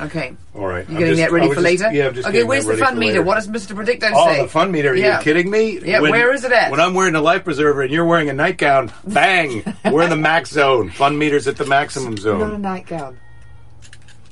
[0.00, 0.88] Okay, All right.
[0.88, 1.90] you I'm getting just- that ready for just- later?
[1.92, 3.22] Yeah, I'm just okay, where's the fun meter?
[3.22, 3.76] What does Mr.
[3.76, 4.42] Predicto Oh, say?
[4.42, 4.90] the fun meter.
[4.90, 5.18] Are Yeah.
[5.18, 5.78] you kidding me?
[5.84, 6.70] Yeah, where is it at?
[6.72, 10.16] When I'm wearing a life preserver and you're wearing a nightgown, bang, we're in the
[10.16, 10.90] max zone.
[10.90, 12.40] Fun meters at the maximum zone.
[12.40, 12.62] Not a zone.
[12.62, 13.16] nightgown.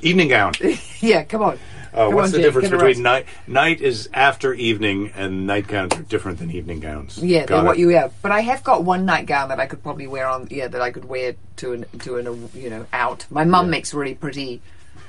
[0.00, 0.52] Evening gown.
[1.00, 1.58] yeah, come on.
[1.94, 3.26] Uh, Come what's on, the difference get it between night?
[3.46, 7.18] Night is after evening, and nightgowns are different than evening gowns.
[7.18, 8.14] Yeah, Got they're what you have.
[8.22, 10.48] But I have got one nightgown that I could probably wear on.
[10.50, 13.26] Yeah, that I could wear to an to an you know out.
[13.30, 14.62] My mum makes really pretty.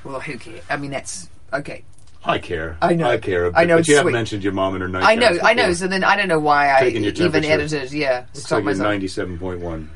[0.03, 0.61] Well, who cares?
[0.69, 1.83] I mean, that's okay.
[2.25, 2.77] I care.
[2.81, 3.09] I know.
[3.09, 3.55] I care.
[3.55, 5.35] I know, But it's you haven't mentioned your mom and her I nightgowns.
[5.37, 5.73] know, I know.
[5.73, 7.91] So then I don't know why I Taking your even edited.
[7.91, 8.83] Yeah, Looks stop like myself.
[8.87, 9.89] ninety-seven point one.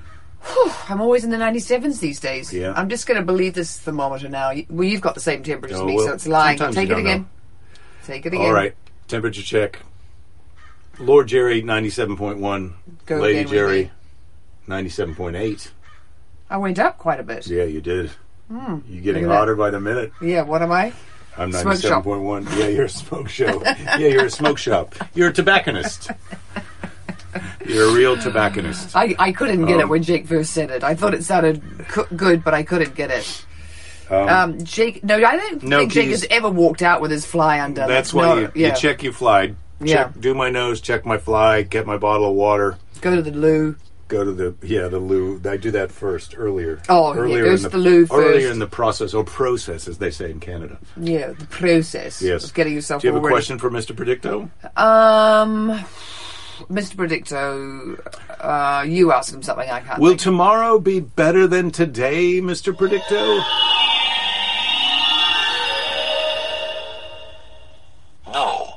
[0.90, 2.54] I'm always in the 97s these days.
[2.54, 2.72] Yeah.
[2.74, 4.54] I'm just going to believe this thermometer now.
[4.70, 6.58] Well, you've got the same temperature as Oh, me, well, so it's lying.
[6.58, 7.22] Take it again.
[7.22, 7.26] know.
[8.06, 8.46] Take it again.
[8.46, 8.74] All right,
[9.10, 9.80] temperature check.
[11.00, 12.76] Lord Jerry, ninety-seven point one.
[13.06, 13.92] Go Lady Jerry,
[14.68, 15.72] ninety-seven point eight.
[16.50, 17.48] I went up quite a bit.
[17.48, 18.12] Yeah, you did.
[18.50, 20.12] You getting hotter by the minute.
[20.22, 20.94] Yeah, what am I?
[21.38, 22.04] I'm Smoke ninety-seven shop.
[22.04, 22.48] point.
[22.58, 23.62] Yeah, you're a smoke show.
[23.64, 24.96] yeah, you're a smoke shop.
[25.14, 26.10] You're a tobacconist.
[27.66, 28.96] You're a real tobacconist.
[28.96, 30.84] I, I couldn't get it Um, when Jake first said it.
[30.84, 33.46] I thought it sounded co- good, but I couldn't get it.
[34.10, 37.60] Um, Jake, no, I don't No, think Jake has ever walked out with his fly
[37.60, 37.86] under.
[37.86, 38.70] That's why you, not- yeah.
[38.70, 39.54] you check your fly.
[39.82, 40.06] Yeah.
[40.06, 43.30] Check, do my nose, check my fly, get my bottle of water, Go to the
[43.32, 43.76] loo.
[44.08, 45.42] Go to the yeah the loo.
[45.46, 46.82] I do that first earlier.
[46.90, 48.28] Oh, yeah, earlier goes in to the loo first.
[48.28, 50.78] Earlier in the process or process, as they say in Canada.
[50.98, 52.46] Yeah, the process Yes.
[52.46, 53.96] of getting yourself Do you have all a question for Mr.
[53.96, 54.50] Predicto?
[54.82, 55.70] Um,
[56.70, 56.96] Mr.
[56.96, 58.00] Predicto,
[58.40, 60.00] uh, you asked him something I can't.
[60.00, 60.22] Will think.
[60.22, 62.74] tomorrow be better than today, Mr.
[62.74, 63.44] Predicto?
[68.34, 68.74] No.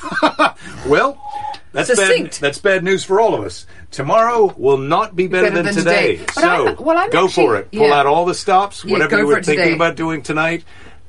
[0.86, 1.20] Well,
[1.86, 3.66] that's bad, that's bad news for all of us.
[3.90, 6.16] Tomorrow will not be better, than, today.
[6.16, 6.24] today.
[6.26, 7.70] But So I'm- well, I'm go actually- for it.
[7.72, 7.94] Pull yeah.
[7.94, 9.74] out all the stops, Yeah, whatever go you for were it thinking today.
[9.76, 10.64] about doing tonight.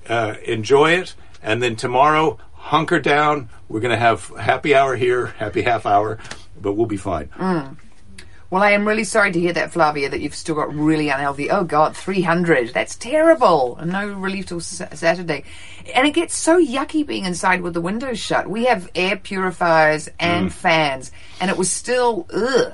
[0.08, 3.50] Uh, enjoy it, and then tomorrow hunker down.
[3.68, 6.18] We're going to have happy hour here, happy half hour,
[6.60, 7.30] but we'll be fine.
[8.50, 8.52] Mm.
[8.52, 11.52] Well, I am really sorry to hear that, Flavia, that you've still got really unhealthy.
[11.52, 12.74] Oh, God, 300.
[12.74, 13.78] That's terrible.
[13.78, 15.44] And no relief till sa- Saturday.
[15.94, 18.50] And it gets so yucky being inside with the windows shut.
[18.50, 22.74] We have air purifiers and fans, and it was still, ugh.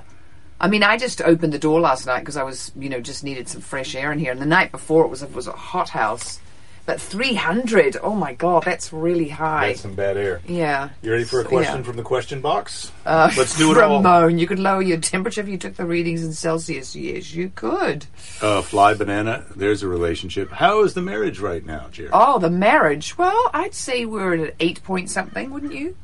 [0.60, 3.26] I mean, I just opened the door last night because I was, you know, just
[3.26, 4.32] needed some fresh air in here.
[4.32, 6.40] And the night before it was, it was a hot house.
[6.86, 9.70] But 300, oh my God, that's really high.
[9.70, 10.42] That's some bad air.
[10.48, 10.90] yeah.
[11.02, 11.84] You ready for a question yeah.
[11.84, 12.92] from the question box?
[13.06, 14.04] Uh, Let's do it all.
[14.04, 16.96] Ramon, you could lower your temperature if you took the readings in Celsius.
[16.96, 18.06] Yes, you could.
[18.40, 19.46] Uh, fly banana.
[19.56, 20.52] There's a relationship.
[20.52, 22.10] How is the marriage right now, Jerry?
[22.14, 23.18] Oh, the marriage.
[23.18, 25.98] Well, I'd say we're at an eight point something, wouldn't you?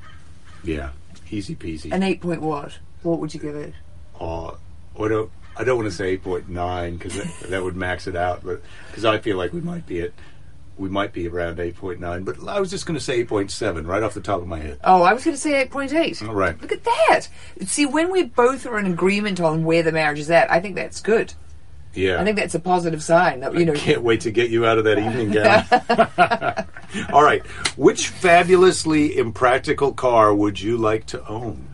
[0.63, 0.91] Yeah,
[1.29, 1.91] easy peasy.
[1.91, 2.79] An eight point what?
[3.03, 3.73] What would you give it?
[4.19, 4.51] uh,
[4.99, 8.07] I don't, I don't want to say eight point nine because that, that would max
[8.07, 10.11] it out, but because I feel like we might be at,
[10.77, 12.23] we might be around eight point nine.
[12.23, 14.47] But I was just going to say eight point seven right off the top of
[14.47, 14.79] my head.
[14.83, 16.21] Oh, I was going to say eight point eight.
[16.23, 16.59] All right.
[16.61, 17.27] Look at that.
[17.65, 20.75] See, when we both are in agreement on where the marriage is at, I think
[20.75, 21.33] that's good.
[21.93, 23.73] Yeah, I think that's a positive sign that you know.
[23.73, 25.31] can't wait to get you out of that evening
[26.97, 27.09] gown.
[27.13, 31.67] All right, which fabulously impractical car would you like to own?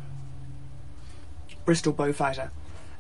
[1.66, 2.50] Bristol Beaufighter.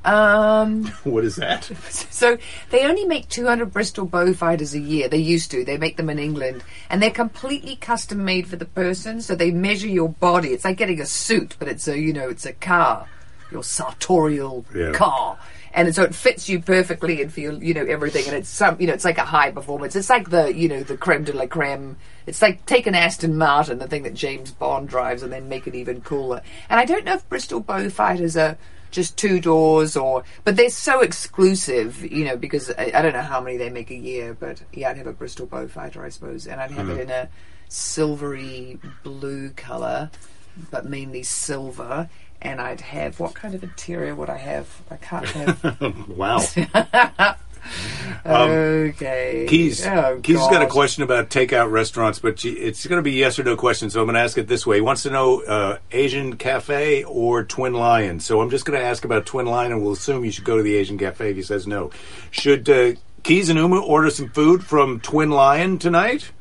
[0.06, 0.86] Um.
[1.04, 1.70] What is that?
[2.18, 2.38] So
[2.72, 5.08] they only make 200 Bristol Beaufighters a year.
[5.08, 5.64] They used to.
[5.64, 9.22] They make them in England, and they're completely custom made for the person.
[9.22, 10.50] So they measure your body.
[10.50, 13.08] It's like getting a suit, but it's a you know it's a car,
[13.52, 14.92] your sartorial Yeah.
[14.94, 15.38] car,
[15.74, 18.26] and so it fits you perfectly and for your, you know everything.
[18.28, 19.96] And it's some you know it's like a high performance.
[19.96, 21.98] It's like the you know the creme de la creme.
[22.26, 25.68] It's like take an Aston Martin, the thing that James Bond drives, and then make
[25.68, 26.42] it even cooler.
[26.70, 28.58] And I don't know if Bristol Beaufighters are
[28.92, 33.22] just two doors or but they're so exclusive you know because I, I don't know
[33.22, 36.48] how many they make a year but yeah i'd have a bristol beaufighter i suppose
[36.48, 37.02] and i'd have it hmm.
[37.02, 37.30] in a
[37.70, 40.10] silvery blue color
[40.72, 42.10] but mainly silver
[42.42, 46.42] and i'd have what kind of interior would i have i can't have Wow.
[48.26, 52.98] okay Keys, oh, Keys has got a question about takeout restaurants, but she, it's going
[52.98, 54.78] to be yes or no question, so I'm going to ask it this way.
[54.78, 58.20] He wants to know uh, Asian Cafe or Twin Lion.
[58.20, 60.58] So I'm just going to ask about Twin Lion, and we'll assume you should go
[60.58, 61.92] to the Asian Cafe if he says no.
[62.32, 66.32] Should uh, Keys and Uma order some food from Twin Lion tonight?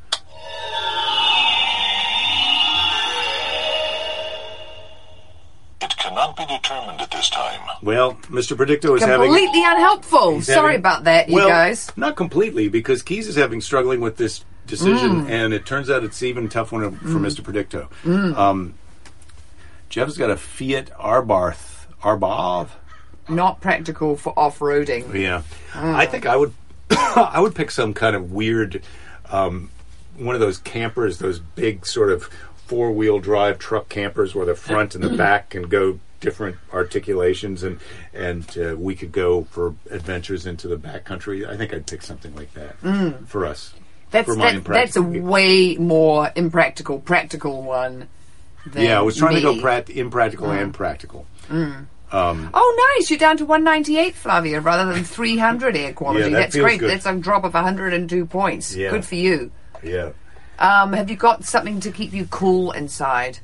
[6.37, 7.59] Be determined at this time.
[7.81, 8.55] Well, Mr.
[8.55, 9.27] Predicto is having.
[9.31, 13.35] completely unhelpful he's sorry having- about that you well, guys Not completely, because Keys is
[13.35, 15.29] having struggling with this decision, Mm.
[15.29, 17.41] and it turns out it's even tough one for Mr.
[17.41, 17.87] Predicto.
[18.37, 18.73] Um,
[19.89, 21.73] Jeff's got a Fiat Abarth.
[22.03, 22.67] Arbav?
[23.29, 25.41] not practical for off-roading Yeah,
[25.73, 26.53] I think I would.
[26.91, 28.81] I would pick some kind of weird,
[29.31, 29.69] um,
[30.17, 32.29] one of those campers, those big sort of
[32.67, 37.63] four wheel drive truck campers, where the front and the back can go different articulations,
[37.63, 37.79] and
[38.13, 41.47] and uh, we could go for adventures into the backcountry.
[41.47, 42.75] I think I'd pick something like that
[43.27, 43.73] for us.
[44.11, 48.07] That's for that, that's a impractical- way more impractical, practical one.
[48.65, 49.61] Than Yeah, I was trying to go me.
[49.61, 51.25] prac- impractical and practical.
[52.11, 53.09] Oh, nice!
[53.09, 56.25] You're down to 198, Flavia, rather than 300 air quality.
[56.25, 56.79] Yeah, that that's great.
[56.79, 56.89] good.
[56.89, 58.75] That's a drop of 102 points.
[58.75, 58.91] Yeah.
[58.91, 59.51] Good for you.
[59.83, 60.11] Yeah.
[60.59, 63.39] Um, have you got something to keep you cool inside?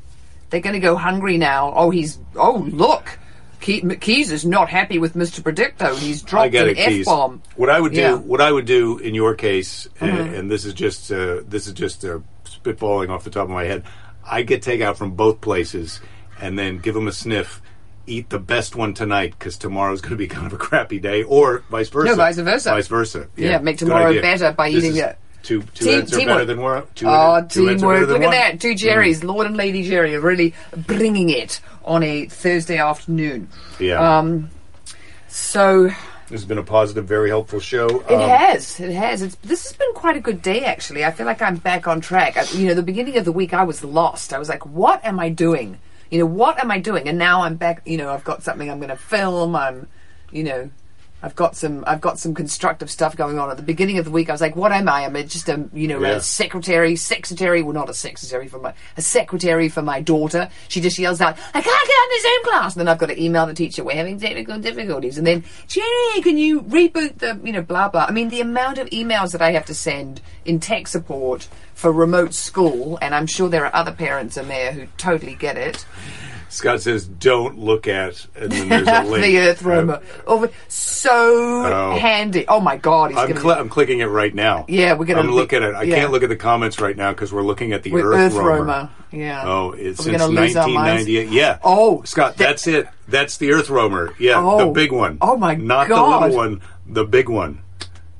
[0.53, 1.73] They're going to go hungry now.
[1.75, 2.19] Oh, he's.
[2.35, 3.17] Oh, look.
[3.59, 5.39] Ke- Keys is not happy with Mr.
[5.41, 5.97] Predicto.
[5.97, 6.75] He's dropped an.
[6.77, 7.41] F bomb.
[7.55, 8.11] What I would do, Yeah.
[8.11, 8.27] Mm-hmm.
[8.27, 11.73] what I would do in your case, uh, and this is just uh, this is
[11.73, 13.83] just uh, spitballing off the top of my head.
[14.23, 15.99] I get takeout from both places,
[16.39, 17.63] and then give them a sniff.
[18.05, 21.23] Eat the best one tonight because tomorrow's going to be kind of a crappy day,
[21.23, 22.09] or vice versa.
[22.11, 22.69] No, vice versa.
[22.69, 23.27] Vice versa.
[23.35, 25.17] Yeah, make tomorrow better by This eating is- it.
[25.43, 26.35] Two two Team- heads are teamwork.
[26.35, 26.83] better than one.
[26.95, 27.95] Two, Oh, two teamwork.
[27.95, 28.59] better than Look at that.
[28.61, 33.49] Two Jerrys, Lord and Lady Jerry, are really bringing it on a Thursday afternoon.
[33.79, 34.49] Yeah, Um,
[35.27, 35.83] so
[36.29, 37.87] this has been a positive, very helpful show.
[37.87, 38.79] It Um, has.
[38.79, 39.21] It has.
[39.21, 41.03] It's, this has been quite a good day, actually.
[41.05, 42.37] I feel like I'm back on track.
[42.37, 44.33] I, you know, the beginning of the week, I was lost.
[44.33, 45.77] I was like, what am I doing?
[46.09, 47.07] You know, what am I doing?
[47.07, 47.81] And now I'm back.
[47.85, 49.55] You know, I've got something I'm going to film.
[49.55, 49.87] I'm,
[50.31, 50.69] you know,
[51.23, 51.85] I've got some.
[51.87, 53.49] I've got some constructive stuff going on.
[53.49, 55.05] At the beginning of the week, I was like, what am I?
[55.05, 56.17] I'm just a, you know, Yeah.
[56.17, 57.63] a secretary, secretary.
[57.63, 60.49] Well, not a secretary for my, a secretary for my daughter.
[60.67, 62.73] She just yells out, I can't get on the Zoom class.
[62.75, 65.17] And then I've got to email the teacher, we're having technical difficulties.
[65.17, 68.05] And then, Jerry, can you reboot the, you know, blah, blah.
[68.07, 71.91] I mean, the amount of emails that I have to send in tech support for
[71.93, 75.85] remote school, and I'm sure there are other parents in there who totally get it.
[76.53, 79.25] Scott says, "Don't look at," and then there's a link.
[79.25, 79.93] the Earth roamer.
[79.95, 81.97] Uh, Oh, so Oh.
[81.99, 82.45] handy.
[82.47, 83.11] Oh my God.
[83.11, 84.65] He's I'm, gonna cl- I'm clicking it right now.
[84.67, 85.75] Yeah, we're gonna I'm looking at it.
[85.75, 85.95] I yeah.
[85.95, 88.89] can't look at the comments right now because we're looking at the Earth, Earth Roamer.
[89.11, 89.43] Yeah.
[89.45, 91.07] Oh, it's since gonna lose our minds?
[91.07, 91.29] 1998.
[91.29, 91.57] Yeah.
[91.63, 92.87] Oh, Scott, that- that's it.
[93.07, 94.13] That's the Earth Roamer.
[94.19, 94.71] Yeah, the Oh.
[94.71, 95.17] big one.
[95.21, 95.63] Oh, my god.
[95.63, 96.61] Not the little one.
[96.87, 97.59] The big one.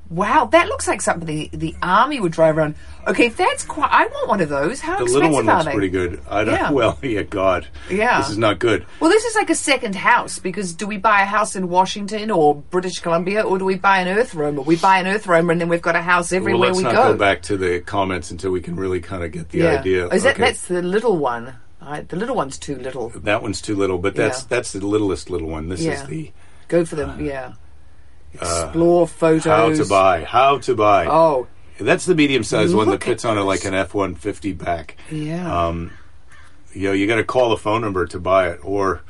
[0.09, 2.75] Wow, that looks like something the, the army would drive around.
[3.07, 3.89] Okay, that's quite.
[3.91, 4.79] I want one of those.
[4.79, 5.71] How The expensive little one are looks they?
[5.71, 6.21] pretty good.
[6.29, 6.53] I don't.
[6.53, 6.71] Yeah.
[6.73, 7.67] Well, yeah, God.
[7.89, 8.19] Yeah.
[8.19, 8.85] This is not good.
[8.99, 12.29] Well, this is like a second house because do we buy a house in Washington
[12.31, 14.61] or British Columbia or do we buy an Earth Roamer?
[14.61, 16.83] We buy an Earth Roamer and then we've got a house everywhere Well, let's we
[16.83, 17.11] not go.
[17.13, 17.17] go.
[17.17, 19.79] back to the comments until we can really kind of get the yeah.
[19.79, 20.07] idea.
[20.09, 20.43] Is that Okay.
[20.43, 21.55] that's the little one?
[21.81, 23.09] Right, the little one's too little.
[23.09, 24.47] that one's too little, but that's Yeah.
[24.49, 25.67] that's the littlest little one.
[25.69, 26.31] This is the
[26.69, 27.23] Go for them.
[27.25, 27.53] Yeah.
[28.33, 29.45] Explore photos.
[29.47, 30.23] Uh, how to buy.
[30.23, 31.05] How to buy.
[31.07, 31.47] Oh,
[31.79, 34.95] That's the medium sized one that fits on a, like an F one fifty back.
[35.11, 35.65] yeah.
[35.67, 35.91] Um,
[36.73, 39.01] you know, you got to call the phone number to buy it or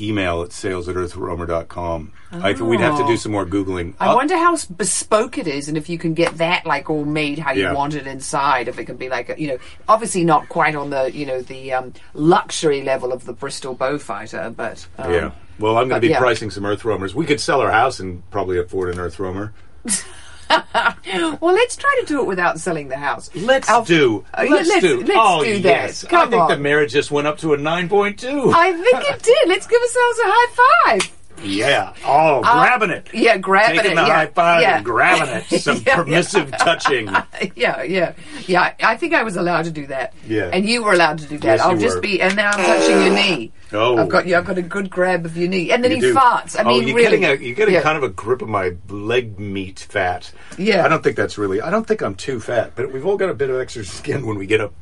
[0.00, 2.12] email at sales at earthroamer.com.
[2.32, 3.06] I think we'd have to Oh.
[3.06, 3.94] do some more Googling.
[4.00, 7.04] I Uh, wonder how bespoke it is, and if you can get that like all
[7.04, 7.72] made how you Yeah.
[7.74, 8.66] want it inside.
[8.68, 9.58] If it can be like a, you know,
[9.88, 14.54] obviously not quite on the you know the um, luxury level of the Bristol Beaufighter,
[14.56, 15.30] but um, yeah.
[15.60, 16.18] Well, I'm going to be yeah.
[16.18, 17.14] pricing some earth roamers.
[17.14, 19.52] We could sell our house and probably afford an earth roamer.
[21.40, 23.30] Well, let's try to do it without selling the house.
[23.36, 24.24] Let's Alf- do.
[24.34, 24.98] Uh, let's, let's- do.
[25.00, 25.62] let's oh, do that.
[25.64, 26.04] yes.
[26.04, 26.62] Come I think the on.
[26.62, 28.52] marriage just went up to a 9.2.
[28.52, 29.48] I think it did.
[29.48, 31.44] Let's give ourselves a high five.
[31.44, 31.94] yeah.
[32.04, 33.08] Oh, grabbing it.
[33.14, 33.94] Yeah, grabbing Taking it.
[33.94, 34.76] Taking the yeah, high five yeah.
[34.78, 35.60] and grabbing it.
[35.62, 37.06] Some Yeah, permissive touching.
[37.54, 38.12] yeah, yeah,
[38.46, 38.74] yeah.
[38.82, 40.14] I think I was allowed to do that.
[40.26, 40.50] Yeah.
[40.52, 41.44] and you were allowed to do that.
[41.58, 42.02] Yes, I'll just were.
[42.02, 43.52] be, and now I'm touching your knee.
[43.72, 43.96] Oh.
[43.98, 44.36] I've got you.
[44.36, 46.14] I've got a good grab of your knee, and then You he do.
[46.14, 46.58] farts.
[46.58, 47.82] I oh, mean, you're really, getting a, you're getting Yeah.
[47.82, 50.32] kind of a grip of my leg meat fat.
[50.58, 50.84] Yeah.
[50.84, 51.60] I don't think that's really.
[51.60, 54.26] I don't think I'm too fat, but we've all got a bit of extra skin
[54.26, 54.72] when we get up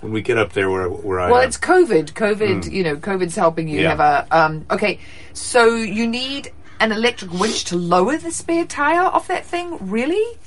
[0.00, 1.48] when we get up there where where I Well, am.
[1.48, 2.12] it's COVID.
[2.12, 3.80] COVID, you know, COVID's helping you.
[3.80, 3.90] Yeah.
[3.96, 4.26] have a.
[4.30, 4.98] Um, okay,
[5.32, 9.78] so you need an electric winch to lower the spare tire off that thing.
[9.80, 10.38] Really?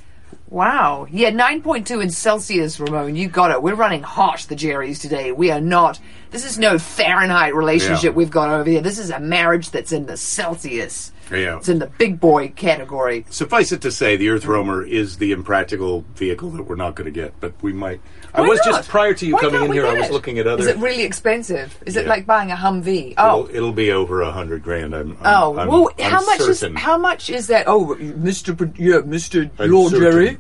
[0.50, 1.08] Wow.
[1.12, 3.16] Yeah, nine point two in Celsius, Ramon.
[3.16, 3.62] You got it.
[3.62, 5.32] We're running hot, the Jerry's today.
[5.34, 6.00] We are not.
[6.32, 8.18] This is no Fahrenheit relationship Yeah.
[8.18, 8.82] we've got over here.
[8.82, 11.12] This is a marriage that's in the Celsius.
[11.30, 11.58] Yeah.
[11.58, 13.26] It's in the big boy category.
[13.30, 17.06] Suffice it to say, the Earth Roamer is the impractical vehicle that we're not going
[17.06, 18.00] to get, but we might.
[18.38, 18.66] I was not?
[18.66, 19.86] just prior to you Why coming in here.
[19.86, 20.12] I was it?
[20.12, 20.62] looking at other.
[20.62, 21.78] Is it really expensive?
[21.86, 23.16] Is it like buying a Humvee?
[23.18, 24.96] Oh, It'll, it'll be over a hundred grand.
[24.96, 25.12] I'm.
[25.14, 26.76] I'm Oh I'm, well, how much certain.
[26.78, 27.66] is how much is that?
[27.68, 29.94] Oh, Mister, Pro- yeah, Mister Lord.
[29.94, 30.38] Jerry.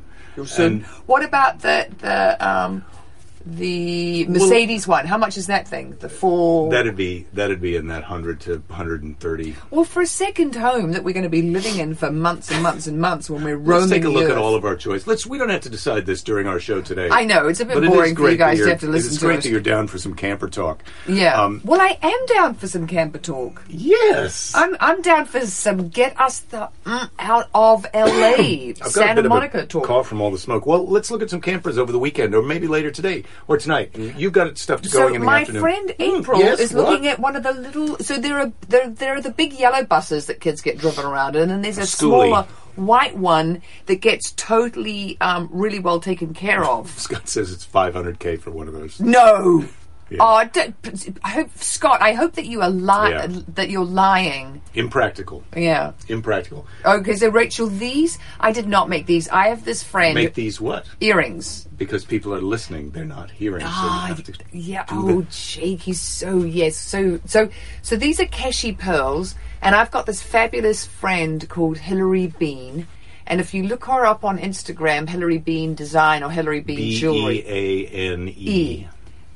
[1.07, 2.85] What about the the um
[3.55, 5.05] the Mercedes one?
[5.05, 5.95] How much is that thing?
[5.99, 6.69] The four.
[6.71, 9.55] That'd be that'd be in that hundred to hundred and thirty.
[9.71, 12.61] well, for a second home that we're going to be living in for months and
[12.61, 13.89] months and months when we're roaming.
[13.89, 15.07] Let's take a look the at all of our choice.
[15.07, 15.25] Let's.
[15.25, 17.09] We don't have to decide this during our show today.
[17.11, 19.19] I know it's a bit but boring for you guys to have to listen It's
[19.19, 19.43] to great us.
[19.45, 20.83] that you're down for some camper talk.
[21.07, 21.41] Yeah.
[21.41, 23.63] Um, well, I am down for some camper talk.
[23.69, 24.53] yes.
[24.55, 28.91] I'm I'm down for some get us the mm, out of LA, I've got a
[28.91, 29.85] Santa Monica talk.
[29.85, 30.65] cough from all the smoke.
[30.65, 33.95] Well, let's look at some campers over the weekend, or maybe later today or tonight.
[33.97, 35.61] You've got stuff to So going in the my afternoon.
[35.61, 36.89] friend Hmm, April yes, is what?
[36.89, 37.97] looking at one of the little.
[37.99, 41.35] So there are there there are the big yellow buses that kids get driven around
[41.35, 41.87] in, and there's a Skoolie.
[42.29, 46.89] smaller white one that gets totally um, really well taken care of.
[46.99, 48.99] Scott says it's 500k for one of those.
[48.99, 49.65] No.
[50.09, 50.17] Yeah.
[50.21, 50.73] Oh, d-
[51.23, 52.01] I hope Scott.
[52.01, 53.27] I hope that you are li- Yeah.
[53.55, 54.61] that you're lying.
[54.73, 55.43] Impractical.
[55.55, 55.91] Yeah.
[56.07, 56.65] Impractical.
[56.85, 59.27] Okay, so Rachel, these I did not make these.
[59.29, 60.85] I have this friend Make these what?
[61.01, 61.67] earrings.
[61.77, 63.61] Because people are listening; they're not hearing.
[63.61, 64.85] so Ah, have to yeah.
[64.91, 66.75] Oh, the- Jake, he's so yes.
[66.77, 67.49] So so
[67.81, 72.87] so these are Keshi pearls, and I've got this fabulous friend called Hillary Bean.
[73.29, 76.97] And if you look her up on Instagram, Hillary Bean Design or Hillary Bean B
[76.97, 78.29] Jewelry, E A N.
[78.29, 78.87] E.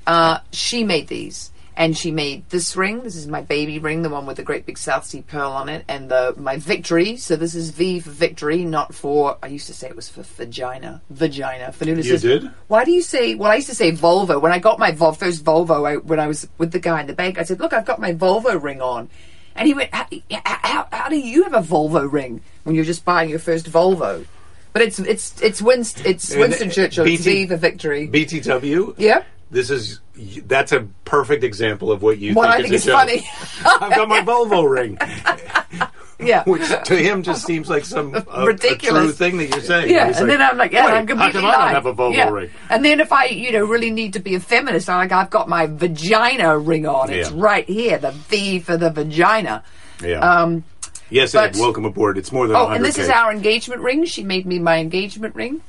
[0.08, 3.02] Uh, she made these, And she made this ring.
[3.02, 5.70] This is my baby ring, the one with the great big South Sea pearl on
[5.70, 7.16] it, and the my victory.
[7.18, 9.38] So this is V for victory, not for.
[9.42, 11.02] I used to say it was for vagina.
[11.10, 11.72] Vagina.
[11.72, 12.52] Fanula You says, did?
[12.68, 13.36] Why do you say?
[13.36, 15.88] Well, I used to say Volvo when I got my Vol- first Volvo.
[15.90, 18.00] I, when I was with the guy in the bank, I said, "Look, I've got
[18.02, 19.10] my Volvo ring on,"
[19.56, 20.08] and he went, "How,
[20.44, 24.26] how, how do you have a Volvo ring when you're just buying your first Volvo?"
[24.74, 27.06] But it's it's it's Winston it's And Winston Churchill.
[27.06, 28.08] BT V for victory.
[28.10, 28.96] BTW.
[28.98, 29.24] yeah.
[29.52, 30.00] This is
[30.46, 33.00] that's a perfect example of what you What think I think is is a joke.
[33.00, 33.28] funny.
[33.86, 34.98] I've got my Volvo ring,
[36.20, 36.44] Yeah.
[36.46, 39.04] which to him just seems like some uh, a Ridiculous.
[39.04, 39.90] true thing that you're saying.
[39.90, 41.86] Yeah, He's and like, then I'm like, yeah, I'm completely How come I don't have
[41.88, 42.30] a Volvo yeah.
[42.30, 42.50] ring?
[42.70, 45.30] And then if I, you know, really need to be a feminist, I'm like, I've
[45.32, 47.10] got my vagina ring on.
[47.12, 47.36] It's Yeah.
[47.38, 49.64] right here, the V for the vagina.
[50.02, 50.20] Yeah.
[50.20, 50.64] Um,
[51.10, 52.18] yes, but- welcome aboard.
[52.18, 54.06] It's more than oh, 100 and this is our engagement ring.
[54.06, 55.62] She made me my engagement ring.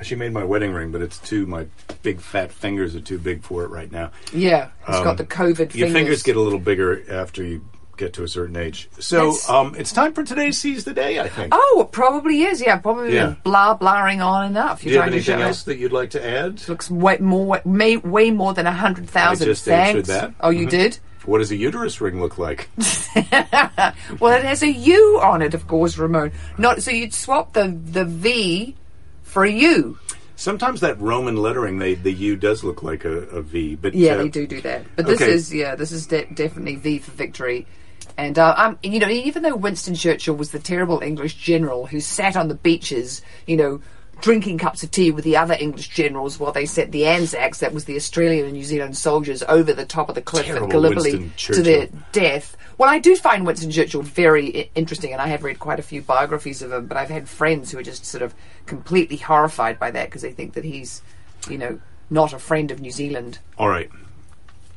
[0.00, 1.46] She made my wedding ring, but it's too.
[1.46, 1.66] My
[2.02, 4.10] big fat fingers are too big for it right now.
[4.32, 5.92] Yeah, it's got the COVID Your fingers.
[5.92, 7.64] fingers get a little bigger after you
[7.98, 8.88] get to a certain age.
[8.98, 11.52] So um, it's time for today's Seize the Day, I think.
[11.54, 12.60] Oh, it probably is.
[12.60, 13.34] Yeah, probably Yeah.
[13.44, 14.82] blah blaring on enough.
[14.82, 16.66] You're you have trying to anything else that you'd like to add?
[16.68, 19.44] looks way more, way, way more than a hundred thousand.
[19.46, 19.98] Just Thanks.
[19.98, 20.34] answered that.
[20.40, 20.70] Oh, you Mhm.
[20.70, 20.98] did.
[21.26, 22.68] What does a uterus ring look like?
[24.20, 26.32] Well, it has a U on it, of course, Ramon.
[26.58, 28.74] Not so you'd swap the the V
[29.32, 29.98] for you.
[30.36, 33.76] Sometimes that Roman lettering, they, the U does look like a, a V.
[33.76, 34.84] But Yeah, uh, they do do that.
[34.94, 35.32] But this okay.
[35.32, 37.66] is yeah, this is de- definitely V for victory.
[38.18, 42.00] And uh, um, you know, even though Winston Churchill was the terrible English general who
[42.00, 43.80] sat on the beaches, you know,
[44.22, 47.74] drinking cups of tea with the other English generals while they set the Anzacs, that
[47.74, 50.72] was the Australian and New Zealand soldiers, over the top of the cliff Terrible at
[50.72, 52.56] Gallipoli to their death.
[52.78, 55.82] Well, I do find Winston Churchill very I- interesting, and I have read quite a
[55.82, 56.86] few biographies of him.
[56.86, 60.32] But I've had friends who are just sort of completely horrified by that because they
[60.32, 61.02] think that he's,
[61.50, 63.38] you know, not a friend of New Zealand.
[63.58, 63.90] All right.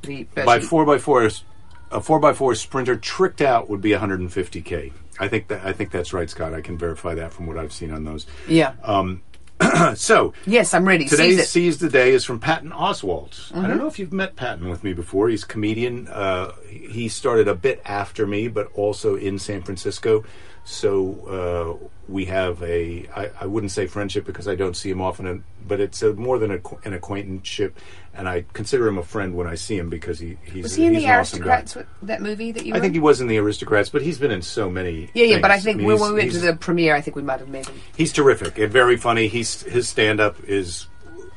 [0.05, 1.43] He, By 4x4,
[1.91, 4.91] a 4x4 sprinter tricked out would be 150K.
[5.19, 6.53] I think that I think that's right, Scott.
[6.53, 8.25] I can verify that from what I've seen on those.
[8.47, 8.73] Yeah.
[8.83, 9.21] Um,
[9.95, 11.05] So, yes, I'm ready.
[11.05, 11.37] Today's Seize.
[11.37, 11.45] Mm-hmm.
[11.45, 13.55] Seize the Day is from Patton Oswalt.
[13.55, 15.29] I don't know if you've met Patton with me before.
[15.29, 16.07] He's a comedian.
[16.07, 20.23] Uh, he started a bit after me, but also in San Francisco.
[20.67, 24.99] So uh, we have a, I, I wouldn't say friendship because I don't see him
[24.99, 27.77] often, but it's a, more than a, an acquaintanceship.
[28.15, 30.87] And I consider him a friend when I see him because he, he's, Was he
[30.87, 31.43] in he's the an awesome.
[31.43, 34.17] Aristocrats, that movie that you I were think he was in the Aristocrats, but he's
[34.17, 35.11] been in so many.
[35.13, 35.65] Yeah, yeah, but I things.
[35.65, 37.79] think mean, when we went to the premiere, I think we might have met him.
[37.95, 39.27] He's terrific and very funny.
[39.27, 40.87] He's his stand up is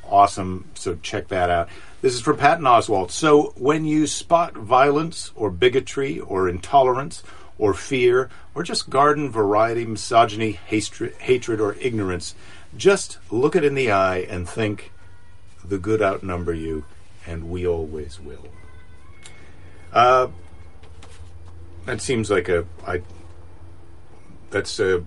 [0.08, 1.68] awesome, so check that out.
[2.00, 3.10] This is from Patton Oswalt.
[3.10, 7.22] So when you spot violence or bigotry or intolerance
[7.58, 12.34] or fear or just garden variety misogyny, hatred, hatred or ignorance,
[12.76, 14.90] just look it in the eye and think
[15.64, 16.84] the good outnumber you
[17.24, 18.48] and we always will.
[19.92, 20.26] Uh
[21.86, 23.02] that seems like a I
[24.50, 25.04] that's a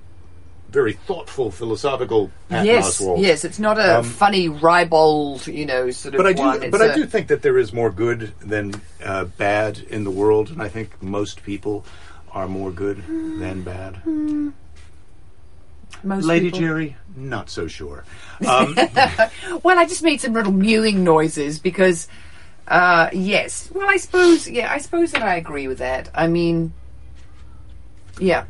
[0.70, 3.20] very thoughtful philosophical Patton yes, Oswalt.
[3.20, 6.64] yes, it's not a Um, funny ribald, you know, sort of But I do, one.
[6.64, 10.10] It's but I do think that there is more good than uh, bad in the
[10.12, 11.84] world, and I think most people
[12.34, 13.04] are more good
[13.40, 14.02] than bad.
[16.04, 18.04] most Lady people- Jerry, not so sure.
[18.48, 18.76] Um,
[19.64, 22.08] Well, I just made some little mewing noises because,
[22.68, 23.70] uh, yes.
[23.74, 26.10] Well, I suppose, yeah, I suppose that I agree with that.
[26.16, 26.74] I mean,
[28.20, 28.46] yeah,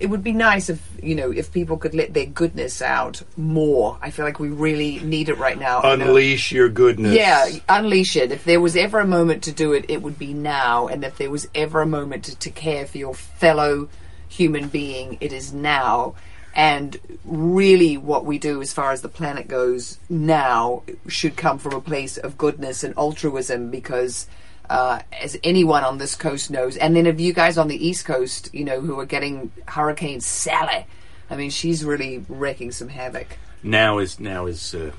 [0.00, 3.98] it would be nice if you know if people could let their goodness out more.
[4.00, 5.82] I feel like we really need it right now.
[5.82, 6.06] you uh, know.
[6.06, 7.14] unleash your goodness.
[7.14, 8.30] Yeah, unleash it.
[8.30, 10.86] If there was ever a moment to do it, it would be now.
[10.86, 13.88] And if there was ever a moment to, to care for your fellow
[14.28, 16.14] human being, it is now.
[16.54, 21.74] And really, what we do as far as the planet goes now should come from
[21.74, 24.26] a place of goodness and altruism because.
[24.70, 28.04] Uh, as anyone on this coast knows, and then of you guys on the east
[28.04, 30.86] coast, you know, who are getting Hurricane Sally,
[31.30, 33.38] I mean, she's really wreaking some havoc.
[33.62, 34.90] Now is now is uh,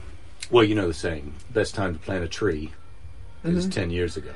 [0.49, 2.71] well, you know the saying: best time to plant a tree
[3.43, 3.69] is Mm-hmm.
[3.69, 4.33] ten years ago.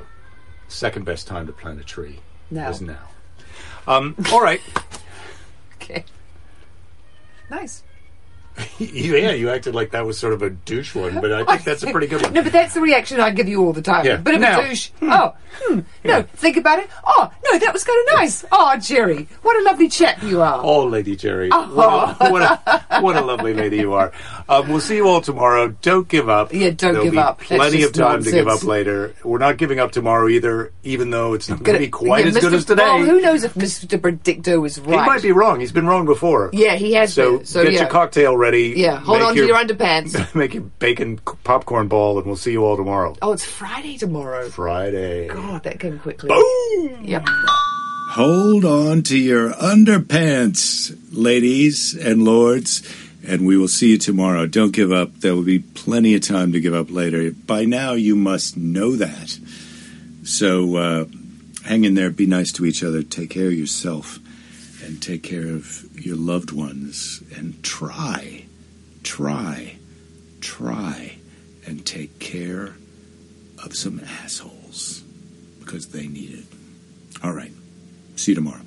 [0.67, 2.19] Second best time to plant a tree
[2.51, 2.69] Now.
[2.69, 3.09] is now.
[3.87, 4.61] Um, all right.
[5.81, 6.05] Okay.
[7.49, 7.83] Nice.
[8.77, 11.83] yeah, you acted like that was sort of a douche one, but I think that's
[11.83, 12.33] a pretty good one.
[12.33, 14.05] No, but that's the reaction I give you all the time.
[14.05, 14.17] Yeah.
[14.17, 14.89] Bit of Now- a douche.
[15.01, 15.79] Oh, hmm.
[16.03, 16.89] No, think about it.
[17.05, 18.45] Oh, no, that was kind of nice.
[18.51, 20.59] Oh, Jerry, what a lovely chap you are.
[20.63, 21.49] Oh, Lady Jerry.
[21.49, 24.11] What, a, what, a, what a lovely lady you are.
[24.49, 25.69] Um, we'll see you all tomorrow.
[25.81, 26.53] Don't give up.
[26.53, 27.39] Yeah, don't There'll give be up.
[27.39, 29.15] Plenty of just time to give up later.
[29.23, 32.31] We're not giving up tomorrow either, even though it's not going to be quite yeah,
[32.31, 32.83] as good as today.
[32.83, 33.99] Well, who knows if Mr.
[33.99, 34.99] Predicto is right?
[34.99, 35.59] he might be wrong.
[35.59, 36.49] He's been wrong before.
[36.53, 37.45] Yeah, he has So, been.
[37.45, 37.79] So get yeah.
[37.81, 38.42] your cocktail ready.
[38.51, 40.35] Yeah, hold Make on to your underpants.
[40.35, 43.15] make your bacon c- popcorn ball, and we'll see you all tomorrow.
[43.21, 44.49] Oh, it's Friday tomorrow.
[44.49, 45.27] Friday.
[45.27, 46.29] God, that came quickly.
[46.29, 47.03] Boom!
[47.03, 47.25] Yep.
[48.11, 52.83] Hold on to your underpants, ladies and lords,
[53.25, 54.45] and we will see you tomorrow.
[54.45, 55.19] Don't give up.
[55.19, 57.31] There will be plenty of time to give up later.
[57.31, 59.39] By now, you must know that.
[60.23, 61.05] So uh,
[61.65, 62.09] hang in there.
[62.09, 63.01] Be nice to each other.
[63.01, 64.19] Take care of yourself
[64.93, 67.23] and take care of your loved ones.
[67.35, 68.45] And try,
[69.01, 69.77] try,
[70.39, 71.17] try
[71.65, 72.75] and take care
[73.63, 75.01] of some assholes
[75.59, 76.45] because they need it.
[77.23, 77.51] All right.
[78.15, 78.61] See you tomorrow.